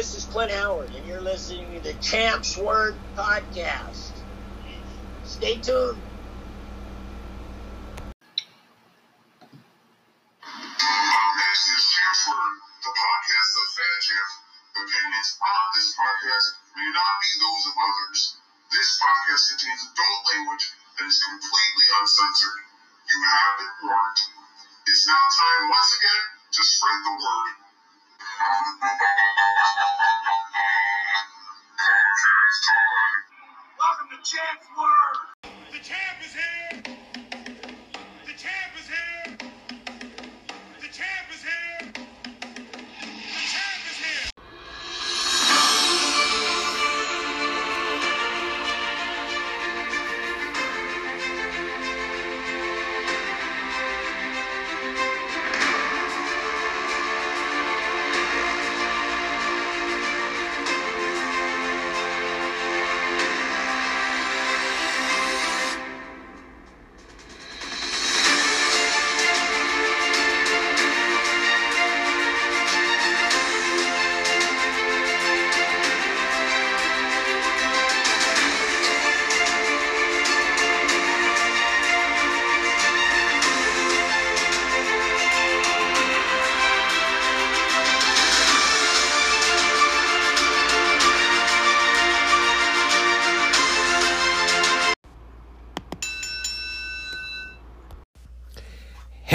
[0.00, 4.22] This is Clint Howard, and you're listening to the Champs Word Podcast.
[5.22, 6.09] Stay tuned.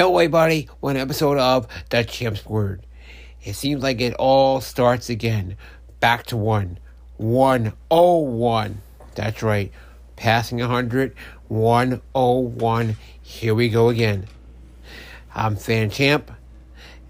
[0.05, 0.69] Hello, everybody.
[0.81, 2.85] One episode of The Champ's Word.
[3.41, 5.57] It seems like it all starts again.
[5.99, 6.77] Back to one.
[7.17, 8.83] 101.
[9.15, 9.71] That's right.
[10.15, 11.15] Passing 100.
[11.47, 12.97] 101.
[13.23, 14.27] Here we go again.
[15.33, 16.31] I'm Fan Champ,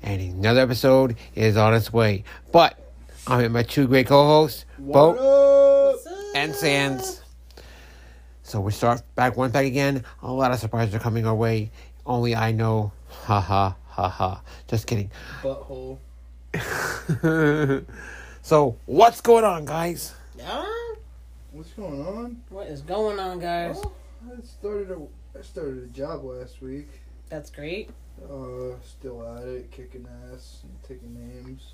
[0.01, 2.23] and another episode is on its way.
[2.53, 2.79] But
[3.27, 5.97] I'm with my two great co hosts, Bo
[6.33, 7.21] and Sands.
[8.45, 10.05] So we start back one back again.
[10.21, 11.71] A lot of surprises are coming our way.
[12.05, 12.91] Only I know.
[13.25, 14.41] Ha ha ha ha.
[14.67, 15.09] Just kidding.
[15.41, 15.97] Butthole.
[18.41, 20.13] so what's going on, guys?
[20.37, 20.65] Yeah?
[21.51, 22.41] What's going on?
[22.49, 23.75] What is going on, guys?
[23.77, 23.93] Well,
[24.37, 24.99] I started a
[25.37, 26.87] I started a job last week.
[27.29, 27.89] That's great.
[28.23, 31.73] Uh, still at it, kicking ass and taking names.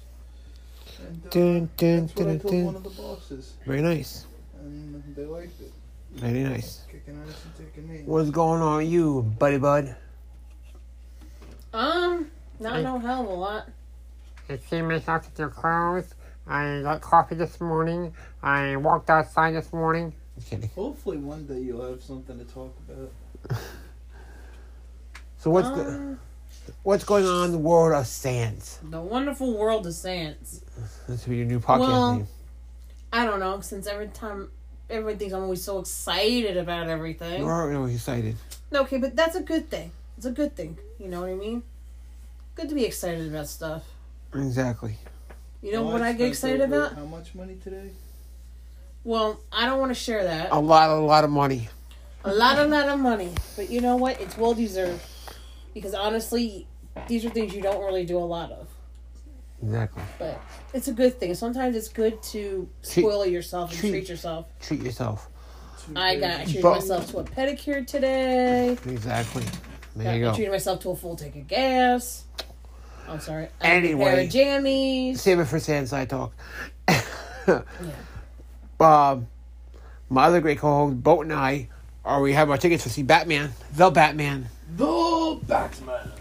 [1.05, 2.65] And uh, Dun, dun, that's what I told dun.
[2.65, 4.25] one of the bosses, Very nice.
[4.59, 5.71] and they liked it.
[6.13, 6.81] Very nice.
[6.91, 8.07] Kicking ass and taking names.
[8.07, 9.95] What's going on with you, buddy bud?
[11.73, 13.69] Um, not no hell of a lot.
[14.49, 16.13] I came myself to your clothes.
[16.47, 18.13] I got coffee this morning.
[18.43, 20.13] I walked outside this morning.
[20.75, 23.57] Hopefully, one day you'll have something to talk about.
[25.37, 26.19] So what's the, Um,
[26.83, 28.77] what's going on in the world of Sands?
[28.83, 30.61] the wonderful world of Sans.
[31.27, 32.27] be your new podcast Well- name.
[33.11, 34.51] I don't know, since every time
[34.87, 37.41] everyone thinks I'm always so excited about everything.
[37.41, 38.35] You are always excited.
[38.71, 39.91] Okay, but that's a good thing.
[40.15, 40.77] It's a good thing.
[41.01, 41.63] You know what I mean?
[42.53, 43.83] Good to be excited about stuff.
[44.35, 44.97] Exactly.
[45.63, 46.93] You know Well, what I get excited about?
[46.93, 47.89] How much money today?
[49.03, 50.51] Well, I don't want to share that.
[50.51, 51.69] A lot, a lot of money.
[52.23, 53.31] A lot, a lot of money.
[53.55, 54.21] But you know what?
[54.21, 55.01] It's well deserved.
[55.73, 56.67] Because honestly,
[57.07, 58.67] these are things you don't really do a lot of.
[59.63, 60.03] Exactly.
[60.19, 60.39] But
[60.71, 61.33] it's a good thing.
[61.33, 64.45] Sometimes it's good to spoil yourself and treat- treat yourself.
[64.59, 65.29] Treat yourself.
[65.95, 68.73] I got I treated But- myself to a pedicure today.
[68.85, 69.43] Exactly.
[69.95, 70.35] There Got- you I go.
[70.35, 72.23] treated myself to a full tank of gas.
[73.07, 73.47] I'm sorry.
[73.59, 74.05] I had a Anyway.
[74.05, 74.29] pair of
[74.63, 75.17] jammies.
[75.17, 76.33] Save it for Sandside Talk.
[78.79, 79.27] Um,
[80.09, 81.69] my other great co-host, Boat and I,
[82.03, 84.47] are we have our tickets to see Batman, the Batman.
[84.75, 86.11] The Batman.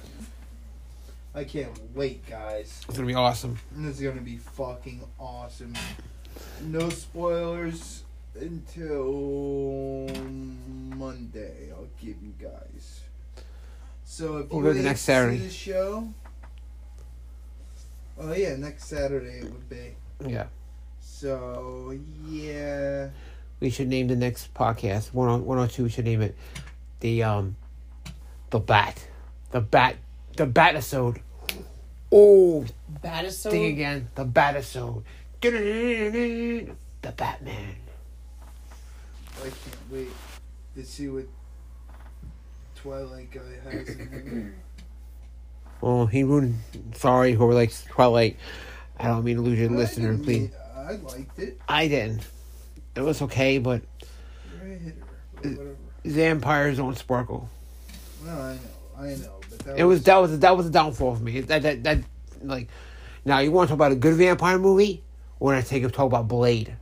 [1.34, 2.82] I can't wait, guys.
[2.86, 3.58] It's gonna be awesome.
[3.72, 5.72] This is gonna be fucking awesome.
[6.64, 8.02] No spoilers
[8.38, 10.08] until
[10.96, 11.70] Monday.
[11.72, 12.50] I'll give you guys.
[14.20, 15.38] So if We'll you go to didn't next Saturday.
[15.38, 16.08] see the show,
[18.18, 19.94] oh yeah, next Saturday it would be.
[20.28, 20.48] Yeah,
[21.00, 23.08] So yeah,
[23.60, 25.84] we should name the next podcast one on one or two.
[25.84, 26.36] We should name it
[27.00, 27.56] the um,
[28.50, 29.08] the Bat,
[29.52, 29.96] the Bat,
[30.36, 31.22] the bat Batisode.
[32.12, 32.66] Oh,
[33.00, 35.02] Baddest so thing again, the bat Batisode.
[35.40, 36.74] The
[37.16, 37.76] Batman.
[39.38, 39.54] I can't
[39.90, 40.10] wait
[40.74, 41.24] to see what
[42.82, 43.40] Twilight guy
[43.70, 44.54] has in him.
[45.82, 46.58] Oh, he ruined.
[46.94, 48.36] Sorry, whoever likes Twilight.
[48.98, 50.40] I don't mean to lose your I listener, didn't please.
[50.42, 51.60] mean- uh, I liked it.
[51.68, 52.26] I didn't.
[52.96, 53.82] It was okay, but
[54.62, 54.96] You're a hitter,
[55.36, 55.76] but whatever.
[56.04, 57.48] vampires don't sparkle.
[58.24, 58.58] Well, I know,
[58.98, 61.40] I know, but that It was that was that was a downfall for me.
[61.40, 61.98] That that that
[62.42, 62.68] like
[63.24, 65.02] now you want to talk about a good vampire movie?
[65.38, 66.76] we're gonna take a talk about Blade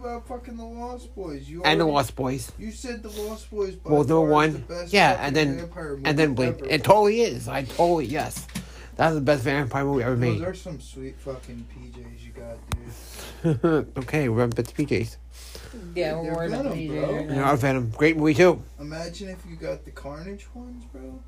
[0.00, 1.48] about fucking the Lost Boys?
[1.48, 2.50] You and the Lost Boys.
[2.58, 3.76] You said the Lost Boys.
[3.76, 6.54] By Well, number far one, the best yeah, and then vampire movie and then Blade.
[6.58, 6.66] ever.
[6.66, 7.48] It totally is.
[7.48, 8.46] I totally yes.
[8.96, 10.32] That's the best vampire movie ever made.
[10.32, 10.48] Those made.
[10.48, 13.86] are some sweet fucking PJs you got, dude.
[14.04, 15.16] okay, we're on Bits PJs.
[15.94, 17.08] Yeah, we're They're worried about Venom, the bro.
[17.08, 17.22] DJ.
[17.30, 18.62] You know, Venom, great movie too.
[18.78, 21.18] Imagine if you got the Carnage ones, bro.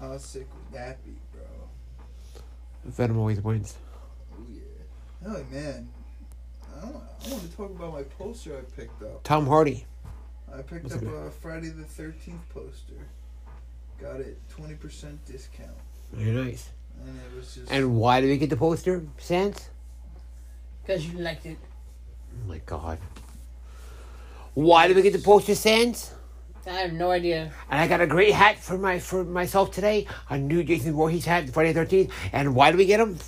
[0.00, 1.42] How sick would that be, bro?
[2.84, 3.76] Venom always wins.
[4.32, 4.60] Oh yeah.
[5.26, 5.88] Oh man.
[6.78, 9.22] I, don't, I want to talk about my poster I picked up.
[9.24, 9.84] Tom Hardy.
[10.52, 12.94] I picked What's up it a Friday the Thirteenth poster.
[14.00, 15.70] Got it twenty percent discount,
[16.12, 16.70] Very nice.
[17.04, 17.70] and it was just.
[17.72, 19.02] And why did we get the poster?
[19.18, 19.68] Sans?
[20.82, 21.58] Because you liked it.
[22.32, 22.98] Oh my god.
[24.54, 26.14] Why did we get the poster, Sans?
[26.66, 27.50] I have no idea.
[27.70, 30.06] And I got a great hat for my for myself today.
[30.30, 32.10] A new Jason Voorhees hat, Friday the 13th.
[32.32, 33.18] And why did we get them?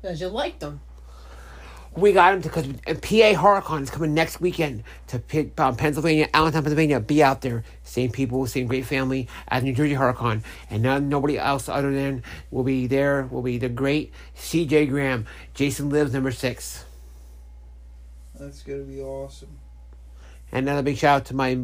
[0.00, 0.80] Because you liked them.
[1.96, 6.62] We got them because PA HorrorCon is coming next weekend to P- um, Pennsylvania, Allentown,
[6.62, 7.00] Pennsylvania.
[7.00, 7.64] Be out there.
[7.82, 10.42] Same people, same great family as New Jersey HorrorCon.
[10.70, 12.22] And none, nobody else other than
[12.52, 15.26] will be there will be the great CJ Graham.
[15.52, 16.84] Jason Lives number six.
[18.38, 19.58] That's gonna be awesome.
[20.52, 21.58] And another big shout out to my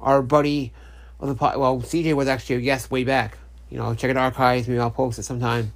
[0.00, 0.72] our buddy
[1.20, 1.58] of the pod.
[1.58, 3.36] Well, CJ was actually a guest way back.
[3.68, 4.66] You know, check out archives.
[4.66, 5.72] Maybe I'll post it sometime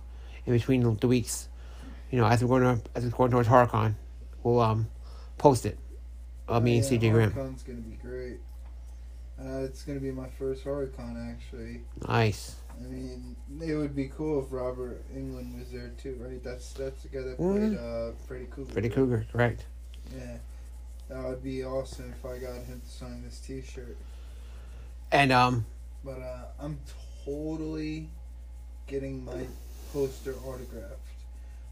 [0.46, 1.48] in between the weeks.
[2.12, 3.94] You know, as we're going to, as we're going towards HorrorCon,
[4.42, 4.86] we'll um
[5.38, 5.78] post it.
[6.46, 7.32] Uh, me and Yeah, CJ Graham.
[7.32, 8.38] HorrorCon's gonna be great.
[9.40, 11.80] Uh, it's gonna be my first HorrorCon actually.
[12.06, 12.56] Nice.
[12.78, 16.42] I mean, it would be cool if Robert Englund was there too, right?
[16.44, 18.72] That's that's the guy that played uh, Freddy Krueger.
[18.72, 18.88] Freddy?
[18.90, 19.64] Krueger, correct.
[20.14, 20.36] Yeah,
[21.08, 23.96] that would be awesome if I got him to sign this T-shirt.
[25.10, 25.64] And um,
[26.04, 26.78] But uh, I'm
[27.24, 28.08] totally
[28.86, 29.46] getting my
[29.92, 31.11] poster autographed.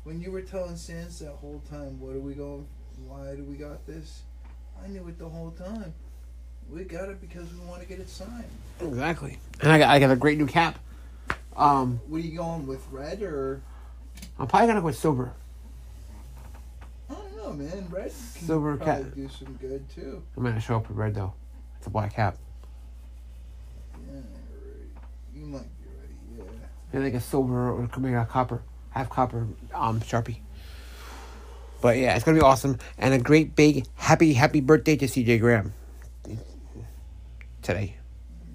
[0.05, 2.67] When you were telling Sans that whole time, what are we going?
[3.07, 4.23] Why do we got this?
[4.83, 5.93] I knew it the whole time.
[6.71, 8.45] We got it because we want to get it signed.
[8.81, 9.39] exactly.
[9.61, 10.79] And I got I got a great new cap.
[11.57, 13.61] Um, What are you going with, red or?
[14.39, 15.33] I'm probably gonna go with silver.
[17.11, 17.87] I don't know, man.
[17.91, 19.15] Red can Silver probably cat.
[19.15, 20.23] do some good too.
[20.37, 21.35] I'm gonna show up with red though.
[21.79, 22.37] It's a black cap.
[24.07, 24.25] Yeah, right.
[25.35, 26.47] You might be right.
[26.47, 26.67] Yeah.
[26.93, 30.39] Maybe like a silver or maybe a copper, half copper um sharpie.
[31.81, 35.41] But yeah, it's gonna be awesome and a great big happy happy birthday to CJ
[35.41, 35.73] Graham
[37.63, 37.97] today.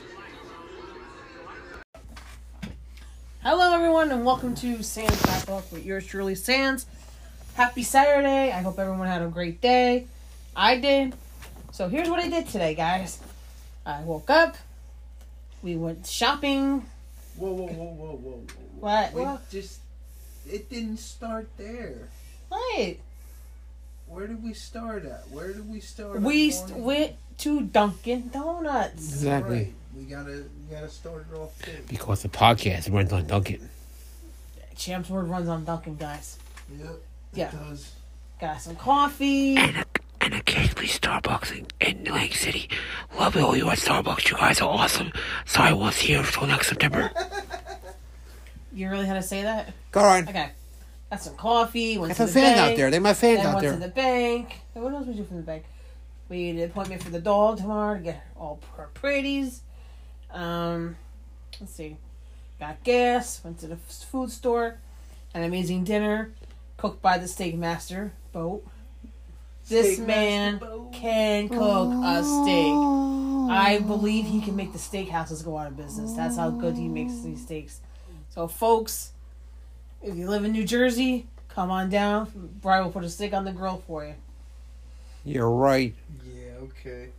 [3.43, 6.87] Hello, everyone, and welcome to Sans Back Talk with yours truly, Sans.
[7.53, 8.51] Happy Saturday.
[8.51, 10.07] I hope everyone had a great day.
[10.55, 11.13] I did.
[11.71, 13.19] So, here's what I did today, guys.
[13.85, 14.57] I woke up.
[15.61, 16.87] We went shopping.
[17.37, 18.45] Whoa, whoa, whoa, whoa, whoa, whoa.
[18.79, 19.13] What?
[19.13, 19.49] Wait, What?
[19.49, 19.79] just.
[20.47, 22.09] It didn't start there.
[22.49, 22.97] What?
[24.07, 25.27] Where did we start at?
[25.31, 26.21] Where did we start?
[26.21, 28.93] We st- went to Dunkin' Donuts.
[28.93, 29.57] Exactly.
[29.57, 29.73] Right.
[29.97, 31.79] We gotta, we gotta start it off there.
[31.89, 33.67] Because the podcast runs on Dunkin'.
[34.75, 36.37] Champs Word runs on Dunkin', guys.
[36.77, 36.89] Yep.
[37.33, 37.47] Yeah.
[37.47, 37.91] It does.
[38.39, 39.57] Got some coffee.
[40.25, 42.67] And occasionally Starbucks in, in Lake City.
[43.19, 44.31] Love it all you at Starbucks.
[44.31, 45.11] You guys are awesome.
[45.45, 47.11] Sorry I won't see you until next September.
[48.73, 49.73] You really had to say that?
[49.93, 50.27] Go on.
[50.27, 50.49] Okay.
[51.09, 51.97] Got some coffee.
[51.97, 52.71] Went Got to some the fans bank.
[52.71, 52.91] out there.
[52.91, 53.73] They're my fans Then out went there.
[53.75, 54.55] to the bank.
[54.75, 55.63] And What else we do from the bank?
[56.27, 59.61] We had an appointment for the dog tomorrow to get all her pretties.
[60.29, 60.97] Um,
[61.61, 61.95] let's see.
[62.59, 63.39] Got gas.
[63.45, 64.79] Went to the food store.
[65.33, 66.33] An amazing dinner
[66.75, 68.67] cooked by the steak master boat.
[69.67, 70.59] This Steak man
[70.91, 72.71] can cook a steak.
[72.73, 73.47] Oh.
[73.49, 76.13] I believe he can make the steakhouses go out of business.
[76.13, 77.79] That's how good he makes these steaks.
[78.29, 79.11] So, folks,
[80.03, 82.31] If you live in New Jersey, come on down.
[82.61, 84.13] Brian will put a steak on the grill for you.
[85.23, 85.95] You're right.
[86.23, 87.09] Yeah, okay.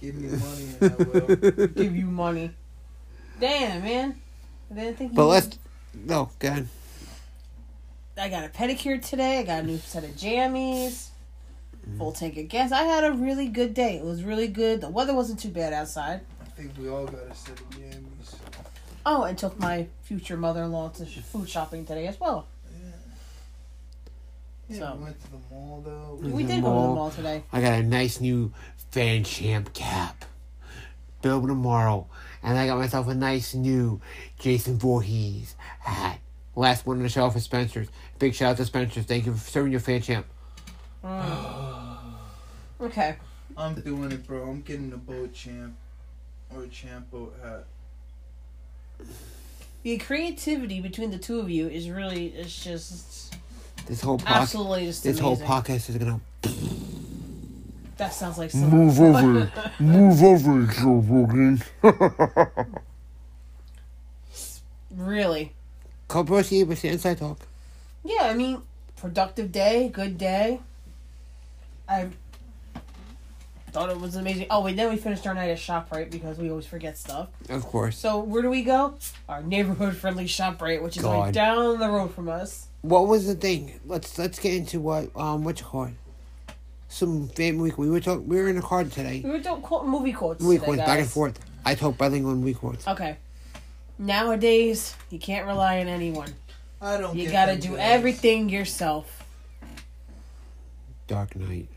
[0.00, 1.66] Give me money and I will.
[1.68, 2.50] Give you money.
[3.40, 4.20] Damn, man.
[4.70, 5.58] I didn't think you But let's.
[5.94, 6.68] No, go ahead.
[8.18, 9.38] I got a pedicure today.
[9.38, 11.08] I got a new set of jammies.
[11.84, 11.98] Mm-hmm.
[11.98, 12.72] Full tank of gas.
[12.72, 13.96] I had a really good day.
[13.96, 14.80] It was really good.
[14.80, 16.20] The weather wasn't too bad outside.
[16.40, 18.34] I think we all got a set of yammies.
[19.06, 22.46] Oh, and took my future mother-in-law to food shopping today as well.
[24.68, 26.18] Yeah, So- we went to the mall though.
[26.22, 26.94] We the did go to the mall.
[26.94, 27.42] mall today.
[27.52, 28.52] I got a nice new
[28.92, 30.24] Fan Champ cap.
[31.20, 32.06] Bill tomorrow.
[32.42, 34.00] And I got myself a nice new
[34.38, 36.18] Jason Voorhees hat.
[36.56, 37.88] Last one on the shelf is Spencer's.
[38.18, 39.04] Big shout out to Spencer's.
[39.06, 40.26] Thank you for serving your Fan Champ.
[41.04, 41.50] Mm.
[42.80, 43.16] Okay.
[43.56, 44.42] I'm doing it, bro.
[44.50, 45.74] I'm getting a boat champ
[46.54, 47.64] or a champ boat hat.
[49.84, 53.34] The creativity between the two of you is really, it's just
[53.86, 54.40] This whole podcast.
[54.40, 56.20] absolutely just This whole podcast is gonna
[57.96, 58.68] That sounds like some.
[58.70, 61.62] move over, move over, Joe Rogan.
[64.90, 65.52] Really.
[66.08, 67.38] Come proceed with the inside talk.
[68.04, 68.62] Yeah, I mean,
[68.96, 70.60] productive day, good day.
[71.88, 72.08] I
[73.70, 74.46] thought it was amazing.
[74.50, 77.28] Oh, wait, then we finished our night at ShopRite because we always forget stuff.
[77.48, 77.98] Of course.
[77.98, 78.94] So, where do we go?
[79.28, 81.18] Our neighborhood friendly ShopRite, which is God.
[81.18, 82.68] right down the road from us.
[82.82, 83.80] What was the thing?
[83.86, 85.94] Let's let's get into what um what you call it.
[86.88, 87.78] Some fan week.
[87.78, 88.28] We were talking.
[88.28, 89.22] We were in a car today.
[89.24, 90.42] We were doing quote, movie quotes.
[90.42, 91.40] Movie today, quotes back and forth.
[91.64, 92.86] I talk bilingual and week quotes.
[92.86, 93.16] Okay.
[93.98, 96.32] Nowadays, you can't rely on anyone.
[96.80, 97.16] I don't.
[97.16, 97.78] You get gotta them do guys.
[97.80, 99.24] everything yourself.
[101.06, 101.68] Dark Knight.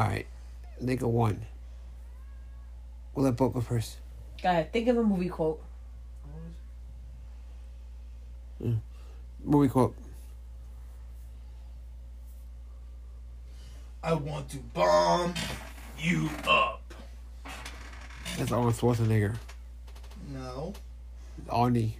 [0.00, 0.26] All right,
[0.82, 1.44] think of one.
[3.14, 3.98] We'll let Boat go first.
[4.42, 5.62] Go ahead, think of a movie quote.
[8.64, 8.78] Mm.
[9.44, 9.94] Movie quote.
[14.02, 15.34] I want to bomb
[15.98, 16.94] you up.
[18.38, 19.36] That's Arnold Schwarzenegger.
[20.32, 20.72] No.
[21.46, 21.92] Arnie.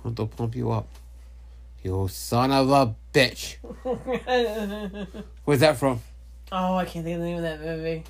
[0.00, 0.88] I want to pump you up.
[1.82, 3.56] You son of a bitch.
[5.44, 6.00] Where's that from?
[6.52, 8.04] Oh, I can't think of the name of that movie.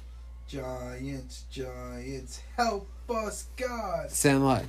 [0.47, 4.11] Giants, giants, help us, God.
[4.11, 4.65] Sandlot.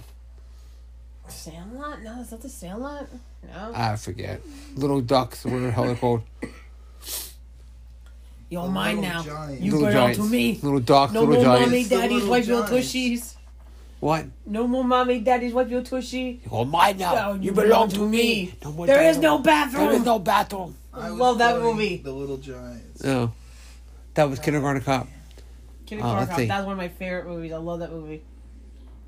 [1.28, 2.02] Sandlot?
[2.02, 3.08] No, is that the Sandlot?
[3.46, 3.72] No.
[3.76, 4.42] I forget.
[4.76, 5.44] Little ducks.
[5.44, 6.22] What the hell they're called?
[8.50, 9.24] You're The mine now.
[9.24, 9.62] Giants.
[9.62, 10.18] You little belong giants.
[10.20, 10.60] to me.
[10.62, 11.12] Little ducks.
[11.14, 11.66] No little more giants.
[11.70, 12.30] mommy, The daddies, Little
[12.62, 13.36] wipe tushies.
[14.04, 14.26] What?
[14.46, 16.42] No more mommy, daddies, wipe your tushy.
[16.52, 17.30] You're mine now.
[17.30, 18.54] Oh, you belong to me.
[18.62, 19.22] No more There is bathroom.
[19.22, 19.86] no bathroom.
[19.86, 20.76] There is no bathroom.
[20.94, 21.98] I was Love that movie.
[22.04, 23.02] The Little Giants.
[23.02, 23.32] No.
[24.16, 25.08] That was Kindergarten Cop.
[25.86, 26.38] Kindergarten Oh, Cop.
[26.38, 26.48] see.
[26.48, 27.54] That's one of my favorite movies.
[27.54, 28.24] I love that movie.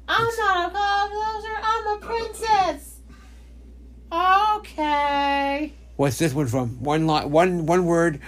[0.08, 1.58] I'm not a cop officer.
[1.62, 3.00] I'm a princess.
[4.14, 5.74] Okay.
[5.98, 6.82] What's this one from?
[6.82, 8.22] One line, one one word,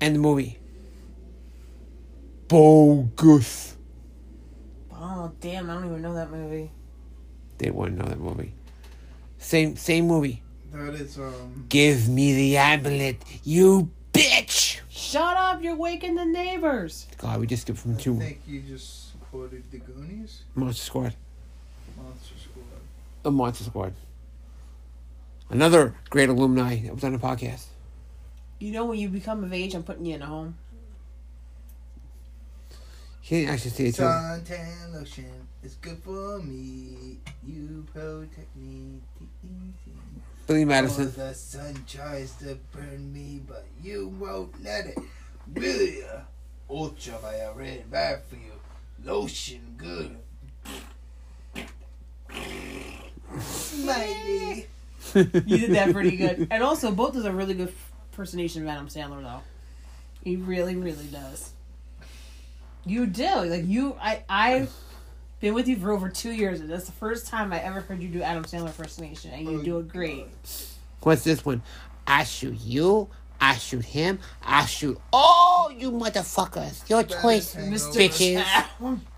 [0.00, 0.58] and the movie.
[2.48, 3.69] Bogus.
[5.20, 5.68] Oh damn!
[5.68, 6.70] I don't even know that movie.
[7.58, 8.54] They wouldn't know that movie.
[9.36, 10.42] Same same movie.
[10.72, 11.66] That is um.
[11.68, 14.80] Give me the amulet, you bitch.
[14.88, 15.62] Shut up!
[15.62, 17.06] You're waking the neighbors.
[17.18, 21.14] God, we just skipped from I two think you just quoted the Goonies, Monster Squad.
[21.98, 22.64] Monster Squad.
[23.22, 23.92] The Monster Squad.
[25.50, 27.66] Another great alumni that was on the podcast.
[28.58, 30.56] You know when you become of age, I'm putting you in a home.
[33.30, 33.94] He didn't actually say it.
[33.94, 34.08] to him.
[34.08, 37.18] Suntan lotion is good for me.
[37.46, 38.98] You protect me.
[40.48, 41.12] Billy Oh, Madison.
[41.14, 44.98] the sun tries to burn me, but you won't let it.
[45.54, 46.06] Will ya?
[46.12, 48.50] Uh, Ultraviolet bad for you.
[49.04, 50.16] Lotion good.
[53.38, 54.66] Smiley.
[55.14, 56.48] You did that pretty good.
[56.50, 57.72] And also, both does a really good
[58.10, 59.42] impersonation of Adam Sandler, though.
[60.24, 61.52] He really, really does.
[62.86, 63.96] You do like you.
[64.00, 64.72] I I've
[65.40, 68.02] been with you for over two years, and that's the first time I ever heard
[68.02, 70.26] you do Adam Sandler impersonation, and you do it great.
[71.02, 71.62] What's this one?
[72.06, 73.08] I shoot you.
[73.40, 74.18] I shoot him.
[74.42, 76.88] I shoot all you motherfuckers.
[76.90, 77.94] Your choice, Mr.
[78.10, 78.44] bitches.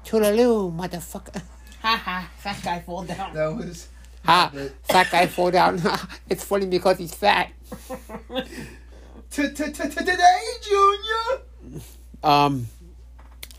[0.04, 1.42] Toodaloo, motherfucker.
[1.82, 2.30] Ha ha!
[2.38, 3.34] Fat guy fall down.
[3.34, 3.88] That was.
[4.24, 4.50] Ha!
[4.54, 5.80] that- Fat guy fall down.
[6.28, 7.50] it's funny because he's fat.
[9.30, 11.80] Today, Junior.
[12.22, 12.66] Um,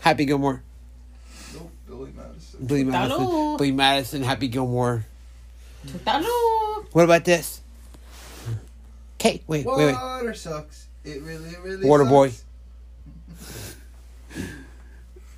[0.04, 0.62] Happy Gilmore.
[1.54, 2.66] Nope, Billy Madison.
[2.66, 3.20] Billy Madison.
[3.20, 3.56] Toodaloo.
[3.56, 4.22] Billy Madison.
[4.22, 5.06] Happy Gilmore.
[5.86, 6.84] Toodaloo.
[6.92, 7.62] What about this?
[9.18, 9.94] Okay, wait, wait, wait.
[9.94, 10.88] Water sucks.
[11.04, 11.88] It really, really.
[11.88, 12.28] Water boy.
[12.28, 12.44] sucks.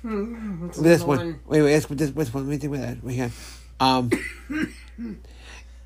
[0.03, 1.39] It's This another one.
[1.47, 1.71] Wait, wait.
[1.71, 2.43] This, this, this one.
[2.43, 3.03] Let me think about that.
[3.03, 3.31] Wait here.
[3.79, 4.09] Um,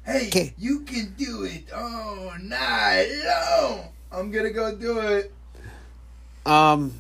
[0.03, 0.53] Hey, Okay.
[0.57, 3.89] you can do it all night long.
[4.11, 5.31] I'm gonna go do it.
[6.47, 6.91] um,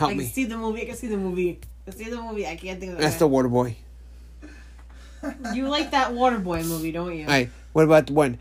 [0.00, 0.26] help I can me.
[0.26, 0.82] see the movie.
[0.82, 1.60] I can see the movie.
[1.86, 2.46] I can see the movie.
[2.46, 3.02] I can't think of it.
[3.02, 3.76] That's the Water Boy.
[5.54, 7.24] You like that Waterboy movie, don't you?
[7.24, 7.50] All right.
[7.74, 8.38] What about the one?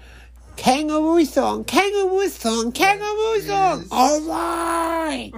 [0.56, 3.80] Kangaroo song, kangaroo song, kangaroo song.
[3.80, 3.88] Yes.
[3.92, 5.32] All right.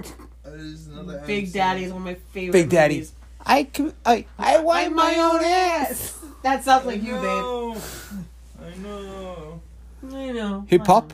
[0.44, 1.58] That is another Big episode.
[1.58, 2.52] Daddy is one of my favorite.
[2.52, 2.94] Big Daddy.
[2.94, 3.12] movies.
[3.44, 6.18] I can, I I wipe Wipe my own ass.
[6.42, 7.82] That sounds like you, babe.
[8.60, 9.60] I know.
[10.12, 10.64] I know.
[10.68, 11.12] Hip hop,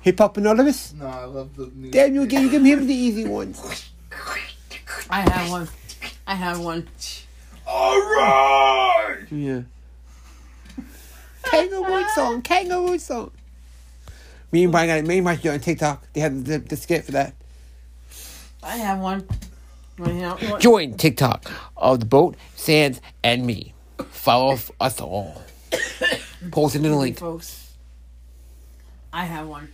[0.00, 0.92] hip hop anonymous.
[0.94, 1.90] No, I love the new.
[1.92, 3.90] Damn, you give you give him the easy ones.
[5.10, 5.68] I have one.
[6.26, 6.88] I have one.
[7.66, 9.24] All right.
[9.30, 9.62] Yeah.
[11.44, 13.30] Kangaroo song, kangaroo song.
[14.52, 16.12] Me and Brian got me and Brian got on TikTok.
[16.12, 17.34] They have the, the skit for that.
[18.62, 19.26] I have one.
[19.98, 23.74] Right Join TikTok of the boat, Sands, and me.
[24.10, 25.42] Follow us all.
[26.52, 27.18] Posted in the link.
[27.18, 27.72] folks.
[29.12, 29.68] I have one.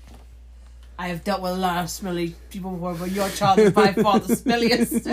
[0.99, 3.93] I have dealt with a lot of smelly people before, but your child is by
[3.93, 5.05] far the smelliest.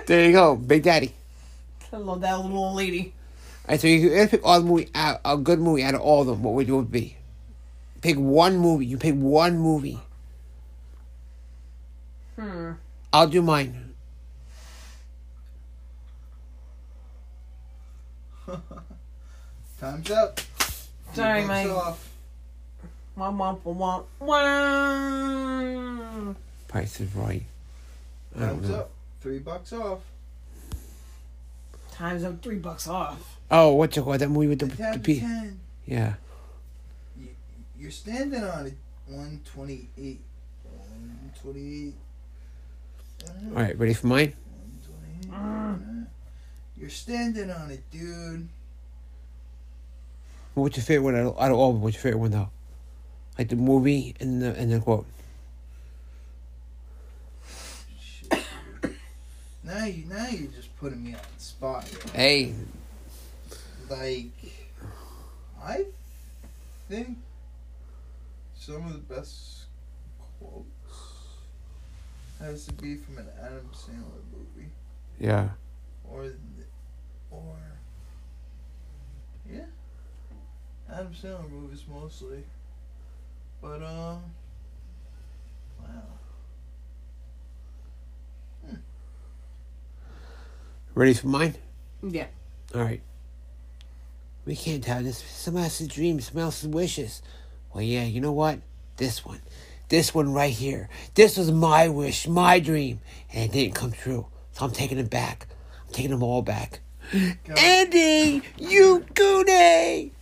[0.06, 1.12] There you go, Big Daddy.
[1.90, 3.14] Hello, that little old lady.
[3.66, 6.00] All right, so you can pick all the movie, out, a good movie out of
[6.00, 6.42] all of them.
[6.42, 7.16] What would you be?
[8.02, 8.86] Pick one movie.
[8.86, 10.00] You pick one movie.
[12.36, 12.72] Hmm.
[13.12, 13.94] I'll do mine.
[19.80, 20.40] Time's up.
[21.14, 21.68] Sorry, Bucks Mike.
[21.68, 22.09] Off.
[26.68, 27.42] Price is right.
[28.36, 28.76] I don't Time's know.
[28.76, 28.90] up.
[29.20, 30.00] Three bucks off.
[31.92, 32.40] Time's up.
[32.42, 33.36] Three bucks off.
[33.50, 35.20] Oh, what you call that movie with the, The the P?
[35.20, 35.60] ten.
[35.86, 36.14] Yeah.
[37.20, 37.28] You,
[37.78, 38.74] you're standing on it.
[39.08, 40.20] One twenty-eight.
[40.62, 41.94] One twenty-eight.
[43.54, 44.34] All right, ready for mine?
[46.78, 48.48] You're standing on it, dude.
[50.54, 51.82] What's your favorite one out of, out of all of them?
[51.82, 52.48] What's your favorite one though?
[53.38, 55.06] Like the movie and the and the quote.
[59.62, 61.88] Now you now you're just putting me on the spot.
[61.92, 61.98] yo.
[62.12, 62.54] Hey,
[63.88, 64.30] Like,
[65.62, 65.84] I
[66.88, 67.18] think
[68.58, 69.64] some of the best
[70.38, 70.66] quotes
[72.40, 74.70] has to be from an Adam Sandler movie,
[75.20, 75.50] yeah.
[76.10, 76.34] or the,
[77.30, 77.56] or
[79.52, 79.66] yeah,
[80.90, 82.42] Adam Sandler movies mostly.
[83.62, 84.22] But um,
[85.80, 86.02] wow.
[90.94, 91.54] Ready for mine?
[92.02, 92.26] Yeah.
[92.74, 93.02] All right.
[94.46, 95.18] We can't have this.
[95.18, 97.22] Someone else's dreams, someone else's wishes.
[97.72, 98.60] Well, yeah, you know what?
[98.96, 99.40] This one.
[99.90, 100.88] This one right here.
[101.14, 103.00] This was my wish, my dream.
[103.32, 104.26] And it didn't come true.
[104.52, 105.46] So I'm taking it back.
[105.86, 106.80] I'm taking them all back.
[107.12, 107.54] Go.
[107.54, 110.12] Andy, you goody!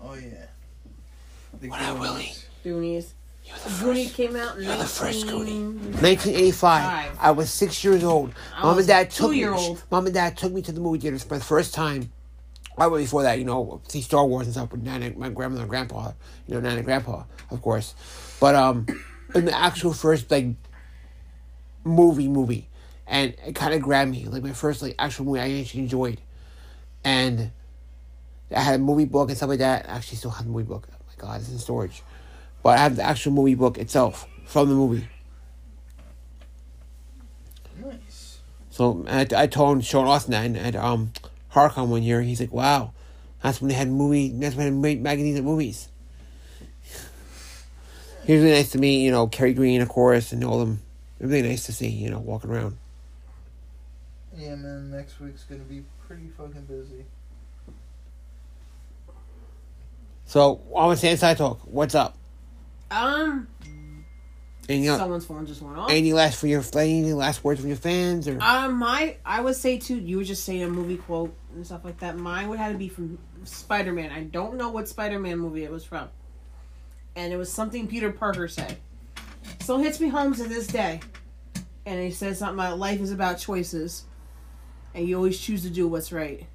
[0.00, 0.41] Oh yeah.
[1.62, 2.00] The What up, Goonies.
[2.00, 2.32] Willie?
[2.64, 3.14] Goonies.
[3.44, 4.14] You're the Goonie first.
[4.16, 6.02] came out in You're the first 19 Goonie.
[6.02, 6.56] 1985.
[6.84, 7.18] Five.
[7.20, 8.34] I was six years old.
[8.56, 9.36] I Mom was and dad took me.
[9.36, 9.82] two-year-old.
[9.88, 12.10] Mom and dad took me to the movie theaters for the first time.
[12.76, 15.62] I went before that, you know, see Star Wars and stuff with Nana, my grandmother
[15.62, 16.12] and grandpa,
[16.48, 17.22] you know, Nana and grandpa,
[17.52, 17.94] of course.
[18.40, 18.86] But um,
[19.36, 20.46] in the actual first like
[21.84, 22.68] movie movie,
[23.06, 26.20] and it kind of grabbed me, like my first like actual movie I actually enjoyed,
[27.04, 27.52] and
[28.56, 29.88] I had a movie book and stuff like that.
[29.88, 30.88] I actually still have the movie book.
[31.22, 32.02] God, it's in storage,
[32.62, 35.08] but I have the actual movie book itself from the movie.
[37.80, 38.40] Nice.
[38.70, 41.12] So I, I told Sean Astin that at um
[41.52, 42.22] HorrorCon one year.
[42.22, 42.92] He's like, "Wow,
[43.40, 44.30] that's when they had movie.
[44.30, 45.88] That's when they made magazines and movies."
[48.24, 50.80] He was really nice to meet, you know, Kerry Green, of course, and all them.
[51.18, 52.78] It was really nice to see, you know, walking around.
[54.36, 54.90] Yeah, man.
[54.90, 57.04] Next week's gonna be pretty fucking busy.
[60.32, 61.60] So to say inside talk.
[61.64, 62.16] What's up?
[62.90, 63.48] Um,
[64.66, 65.90] Any someone's phone just went off.
[65.90, 69.56] any last for your any last words from your fans or Um, my I would
[69.56, 69.96] say too.
[69.96, 72.16] You were just saying a movie quote and stuff like that.
[72.16, 74.10] Mine would have to be from Spider Man.
[74.10, 76.08] I don't know what Spider Man movie it was from,
[77.14, 78.78] and it was something Peter Parker said.
[79.60, 81.00] Still hits me home to this day,
[81.84, 84.04] and he says something about life is about choices,
[84.94, 86.46] and you always choose to do what's right.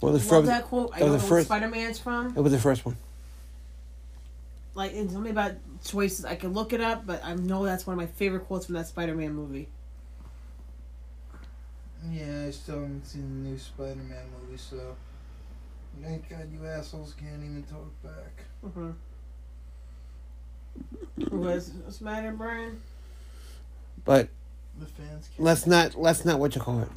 [0.00, 0.46] What was the Love first?
[0.58, 0.90] that quote.
[0.94, 2.36] I that was don't know the what first- Spider Man's from.
[2.36, 2.96] It was the first one.
[4.74, 5.52] Like and something about
[5.84, 6.24] choices.
[6.24, 8.76] I can look it up, but I know that's one of my favorite quotes from
[8.76, 9.68] that Spider Man movie.
[12.10, 14.96] Yeah, I still haven't seen the new Spider-Man movie, so
[16.02, 18.44] thank God you assholes can't even talk back.
[18.64, 18.90] Mm-hmm.
[21.28, 22.80] What's what's the matter, Brian?
[24.04, 24.28] But
[24.78, 25.40] The fans can't.
[25.44, 26.88] let's not let's not what you call it.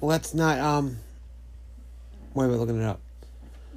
[0.00, 0.96] let's not um.
[2.36, 3.00] Wait, am I looking it up.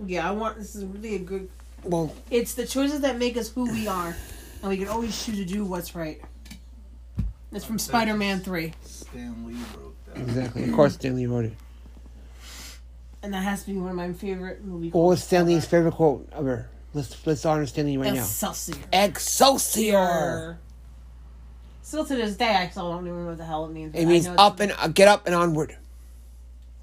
[0.06, 1.50] Yeah, I want this is really a good.
[1.84, 4.14] Well, It's the choices that make us who we are,
[4.62, 6.22] and we can always choose to do what's right.
[7.54, 10.18] It's from Spider Man 3, Stan Lee wrote that.
[10.18, 10.64] exactly.
[10.66, 11.54] Of course, Stan Lee wrote it.
[13.24, 15.94] and that has to be one of my favorite movie What was Stan Lee's favorite
[15.94, 16.68] quote ever?
[16.94, 18.20] Let's let's honor Stan Lee right now.
[18.20, 18.76] Excelsior.
[18.92, 20.60] Excelsior.
[21.82, 23.96] Still to this day, I still don't even know what the hell it means.
[23.96, 25.78] It means up and uh, get up and onward.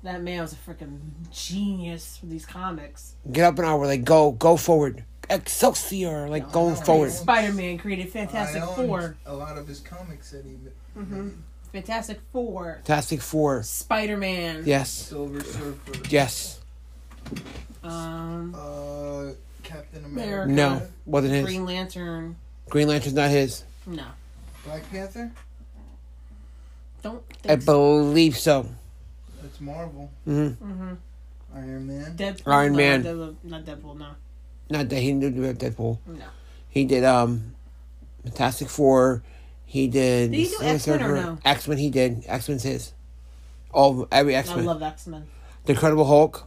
[0.06, 0.98] That man was a freaking
[1.32, 3.14] genius for these comics.
[3.30, 3.88] Get up and onward.
[3.88, 5.04] Like go go forward.
[5.28, 6.28] Excelsior.
[6.28, 7.10] Like going forward.
[7.10, 9.16] Spider Man created Fantastic I owned Four.
[9.26, 10.56] A lot of his comics that he
[10.98, 11.30] Mm-hmm.
[11.72, 12.76] Fantastic Four.
[12.84, 13.62] Fantastic Four.
[13.64, 14.62] Spider Man.
[14.64, 14.90] Yes.
[14.90, 16.02] Silver Surfer.
[16.08, 16.60] Yes.
[17.82, 20.44] Um, Uh, Captain America.
[20.44, 20.52] America.
[20.52, 20.82] No.
[21.04, 21.44] Wasn't his.
[21.44, 22.36] Green Lantern.
[22.70, 23.64] Green Lantern's not his.
[23.86, 24.04] No.
[24.64, 25.32] Black Panther.
[27.02, 27.64] Don't I so.
[27.64, 28.68] believe so.
[29.56, 30.10] That's Marvel.
[30.24, 30.92] hmm Mm-hmm.
[31.54, 32.16] Iron Man.
[32.16, 32.52] Deadpool.
[32.52, 33.02] Iron no, Man.
[33.02, 34.06] Not Deadpool, not Deadpool, no.
[34.68, 35.98] Not that he didn't do Deadpool.
[36.06, 36.24] No.
[36.68, 37.54] He did um
[38.24, 39.22] Fantastic Four.
[39.64, 40.32] He did.
[40.32, 41.38] Did he do X-Men or no?
[41.44, 41.78] X Men.
[41.78, 42.24] He did.
[42.26, 42.92] X Men's his.
[43.72, 44.60] All every X Men.
[44.60, 45.26] I love X Men.
[45.64, 46.46] The Incredible Hulk.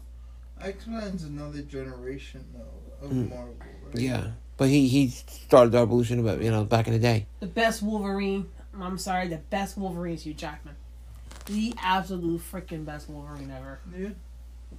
[0.61, 3.29] X Men's another generation though of Mm.
[3.29, 3.55] Marvel.
[3.87, 3.95] Right?
[3.97, 6.43] Yeah, but he he started the evolution of it.
[6.43, 7.25] You know, back in the day.
[7.39, 8.47] The best Wolverine.
[8.79, 10.75] I'm sorry, the best Wolverine is Hugh Jackman.
[11.49, 13.79] The absolute freaking best Wolverine ever.
[13.97, 14.09] Yeah.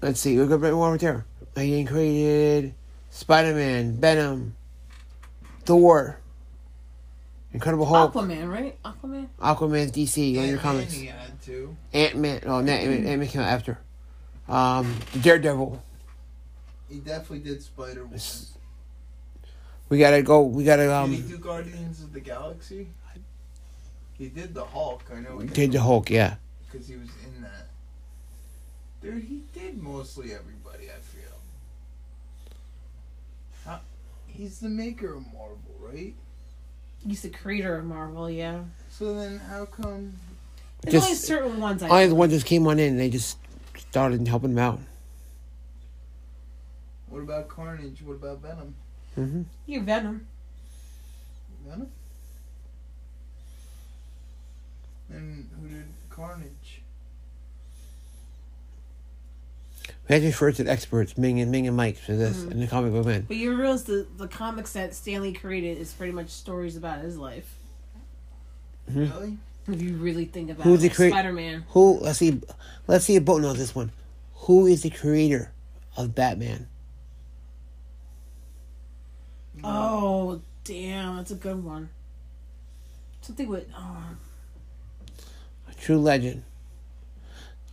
[0.00, 0.36] Let's see.
[0.36, 1.26] We'll go right one right there.
[1.56, 2.74] He created
[3.10, 4.54] Spider Man, Venom,
[5.64, 6.20] Thor,
[7.52, 8.80] Incredible Hulk, Aquaman, right?
[8.84, 9.28] Aquaman.
[9.40, 10.92] Aquaman's DC on your Ant-Man comics.
[10.92, 11.18] He had.
[11.92, 12.42] Ant Man.
[12.46, 13.78] Oh, no, Ant Man came out after.
[14.48, 15.82] Um, Daredevil.
[16.88, 18.20] He definitely did Spider Man.
[19.88, 20.42] We gotta go.
[20.42, 21.28] We gotta did he um.
[21.28, 22.86] do Guardians of the Galaxy?
[24.16, 25.02] He did the Hulk.
[25.12, 25.38] I know.
[25.38, 26.10] he Did the Hulk?
[26.10, 26.36] Yeah.
[26.70, 27.68] Because he was in that.
[29.02, 30.84] Dude, he did mostly everybody.
[30.90, 31.22] I feel.
[33.64, 33.80] How,
[34.26, 36.14] he's the maker of Marvel, right?
[37.06, 38.60] He's the creator of Marvel, yeah.
[38.90, 40.14] So then, how come?
[40.82, 42.96] There's Just- only certain ones I Only the ones that came on in.
[42.96, 43.38] They just
[43.78, 44.80] started helping him out.
[47.08, 48.02] What about Carnage?
[48.02, 48.74] What about Venom?
[49.14, 50.26] hmm You're Venom.
[51.66, 51.90] Venom.
[55.10, 56.82] And who did Carnage?
[60.08, 62.50] We had to refer to the experts, Ming and Ming and Mike, for this Mhm.
[62.52, 63.24] in the comic book man.
[63.28, 67.00] But you realize the, the comics that Stan Lee created is pretty much stories about
[67.02, 67.56] his life.
[68.90, 69.10] Mhm.
[69.12, 69.38] Really?
[69.68, 70.88] If you really think about Who's it.
[70.88, 71.64] the crea- Spider Man.
[71.68, 71.98] Who?
[72.00, 72.40] Let's see.
[72.88, 73.92] Let's see if Boat knows this one.
[74.34, 75.52] Who is the creator
[75.96, 76.66] of Batman?
[79.62, 81.16] Oh, damn.
[81.16, 81.90] That's a good one.
[83.20, 83.68] Something with.
[83.76, 84.16] Oh, A
[85.80, 86.44] true legend.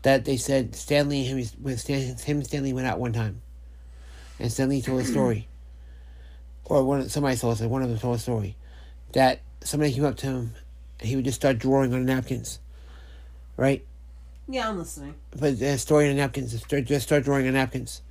[0.04, 3.00] That they said Stan Lee and him, when Stan, him and Stan Lee went out
[3.00, 3.42] one time,
[4.40, 5.48] and Stan Lee told a story,
[6.66, 8.56] or one somebody told us, one of them told a story,
[9.14, 10.54] that somebody came up to him,
[11.00, 12.60] and he would just start drawing on napkins,
[13.58, 13.86] right?
[14.48, 15.16] yeah, I'm listening.
[15.32, 18.02] But the story on napkins, just just start drawing on napkins.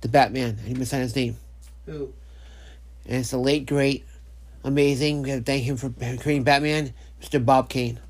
[0.00, 1.36] The Batman, and he would sign his name.
[1.86, 2.12] Who?
[3.06, 4.04] And it's the late, great,
[4.64, 5.22] amazing.
[5.22, 7.44] We have to thank him for creating Batman, Mr.
[7.44, 8.00] Bob Kane.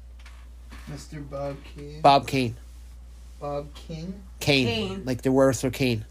[0.90, 1.29] Mr.
[1.29, 2.01] Bob Kane.
[2.01, 2.57] Bob Kane.
[3.40, 4.14] Bob King.
[4.40, 4.66] Kane.
[4.66, 5.05] Kane.
[5.05, 6.05] Like the wrestler Kane.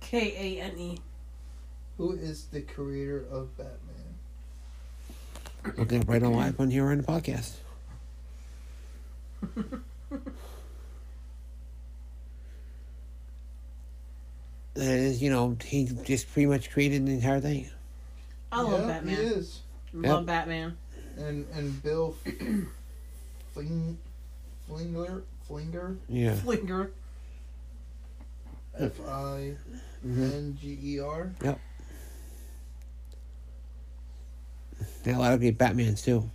[0.00, 0.98] K A N E.
[1.98, 3.78] Who is the creator of Batman?
[5.76, 7.52] Looking up right on live on here on the podcast.
[14.74, 17.68] That is, you know, he just pretty much created the entire thing.
[18.50, 19.16] I love Yeah, Batman.
[19.16, 19.60] He is.
[19.92, 20.76] Love Batman.
[21.18, 22.16] And and Bill
[23.52, 23.98] Fling
[24.68, 26.34] Flinger Flinger Yeah.
[26.36, 26.90] Flinger.
[28.78, 29.54] F I
[30.02, 31.30] hmm N G E R.
[35.04, 36.28] There are a lot of great Batmans too.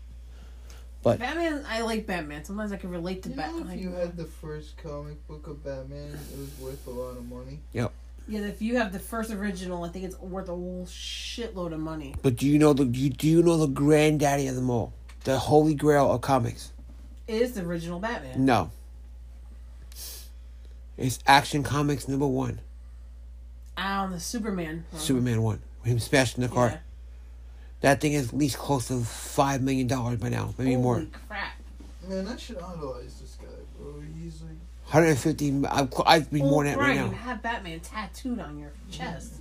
[1.03, 2.43] But Batman, I like Batman.
[2.43, 3.69] Sometimes I can relate to You Batman.
[3.77, 7.25] if you had the first comic book of Batman, it was worth a lot of
[7.29, 7.59] money.
[7.73, 7.91] Yep.
[8.27, 11.79] Yeah, if you have the first original, I think it's worth a whole shitload of
[11.79, 12.13] money.
[12.21, 14.93] but do you know the you do you know the granddaddy of them all?
[15.23, 16.73] The holy grail of comics?
[17.27, 18.45] It is the original Batman.
[18.45, 18.71] No.
[20.97, 22.59] It's Action Comics number one.
[23.77, 24.85] Ah, the Superman.
[24.89, 25.01] one.
[25.01, 25.61] Superman one.
[25.83, 26.69] Him smashing the car.
[26.69, 26.77] Yeah.
[27.81, 31.05] That thing is at least close to five million dollars by now, maybe Holy more.
[31.27, 31.51] crap.
[32.07, 34.01] Man, I should idolize this guy, bro.
[34.19, 34.51] He's like,
[34.85, 35.67] 150.
[35.67, 37.05] I'd, I'd be Oh, more than that right now.
[37.07, 39.33] you have Batman tattooed on your chest.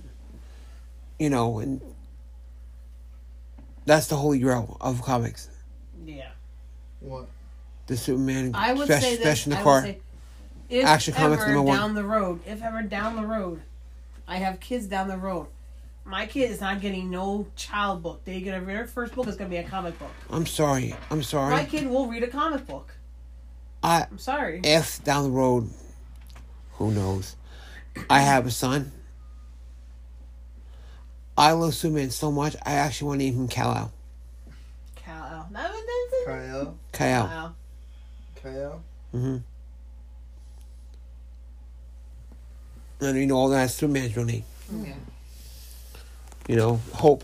[1.17, 1.81] You know, and
[3.85, 5.49] that's the holy grail of comics.
[6.05, 6.29] Yeah.
[6.99, 7.27] what?
[7.87, 9.21] The Superman I would smash, say this.
[9.23, 9.75] smashing the I car.
[9.81, 9.99] would say
[10.69, 11.77] if Action Comics ever number one.
[11.77, 13.61] down the road, if ever down the road,
[14.27, 15.47] I have kids down the road.
[16.03, 18.23] My kid is not getting no child book.
[18.23, 20.11] They get a their first book is gonna be a comic book.
[20.29, 20.95] I'm sorry.
[21.11, 21.51] I'm sorry.
[21.51, 22.93] My kid will read a comic book.
[23.83, 24.61] I I'm sorry.
[24.63, 25.69] if down the road,
[26.73, 27.35] who knows?
[28.09, 28.91] I have a son.
[31.37, 32.55] I love Superman so much.
[32.65, 33.91] I actually want to name him Kal-El.
[34.95, 36.25] Cal, that was that's it.
[36.25, 37.55] Kyle, Kal-El.
[38.47, 38.53] Wow.
[38.53, 38.83] Kyle.
[39.13, 39.37] Mm-hmm.
[42.99, 44.43] And you know all that's Superman's real name.
[44.71, 44.93] Yeah.
[46.47, 47.23] You know, Hope.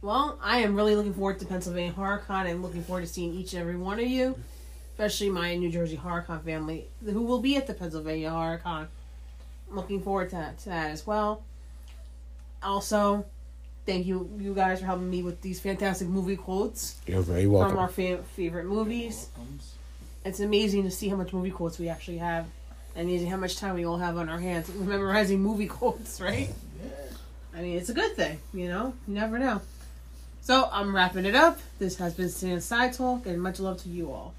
[0.00, 3.52] Well, I am really looking forward to Pennsylvania HorrorCon and looking forward to seeing each
[3.52, 4.38] and every one of you,
[4.92, 8.86] especially my New Jersey HorrorCon family who will be at the Pennsylvania HorrorCon.
[9.68, 11.42] I'm looking forward to to that as well.
[12.62, 13.26] Also,
[13.86, 17.70] thank you you guys for helping me with these fantastic movie quotes You're very welcome.
[17.70, 19.28] from our fa- favorite movies.
[20.24, 22.46] It's amazing to see how much movie quotes we actually have.
[22.96, 26.48] And amazing how much time we all have on our hands memorizing movie quotes, right?
[27.54, 28.92] I mean, it's a good thing, you know?
[29.06, 29.60] You never know.
[30.40, 31.58] So, I'm wrapping it up.
[31.78, 34.34] This has been Sans Side Talk, and much love to you all.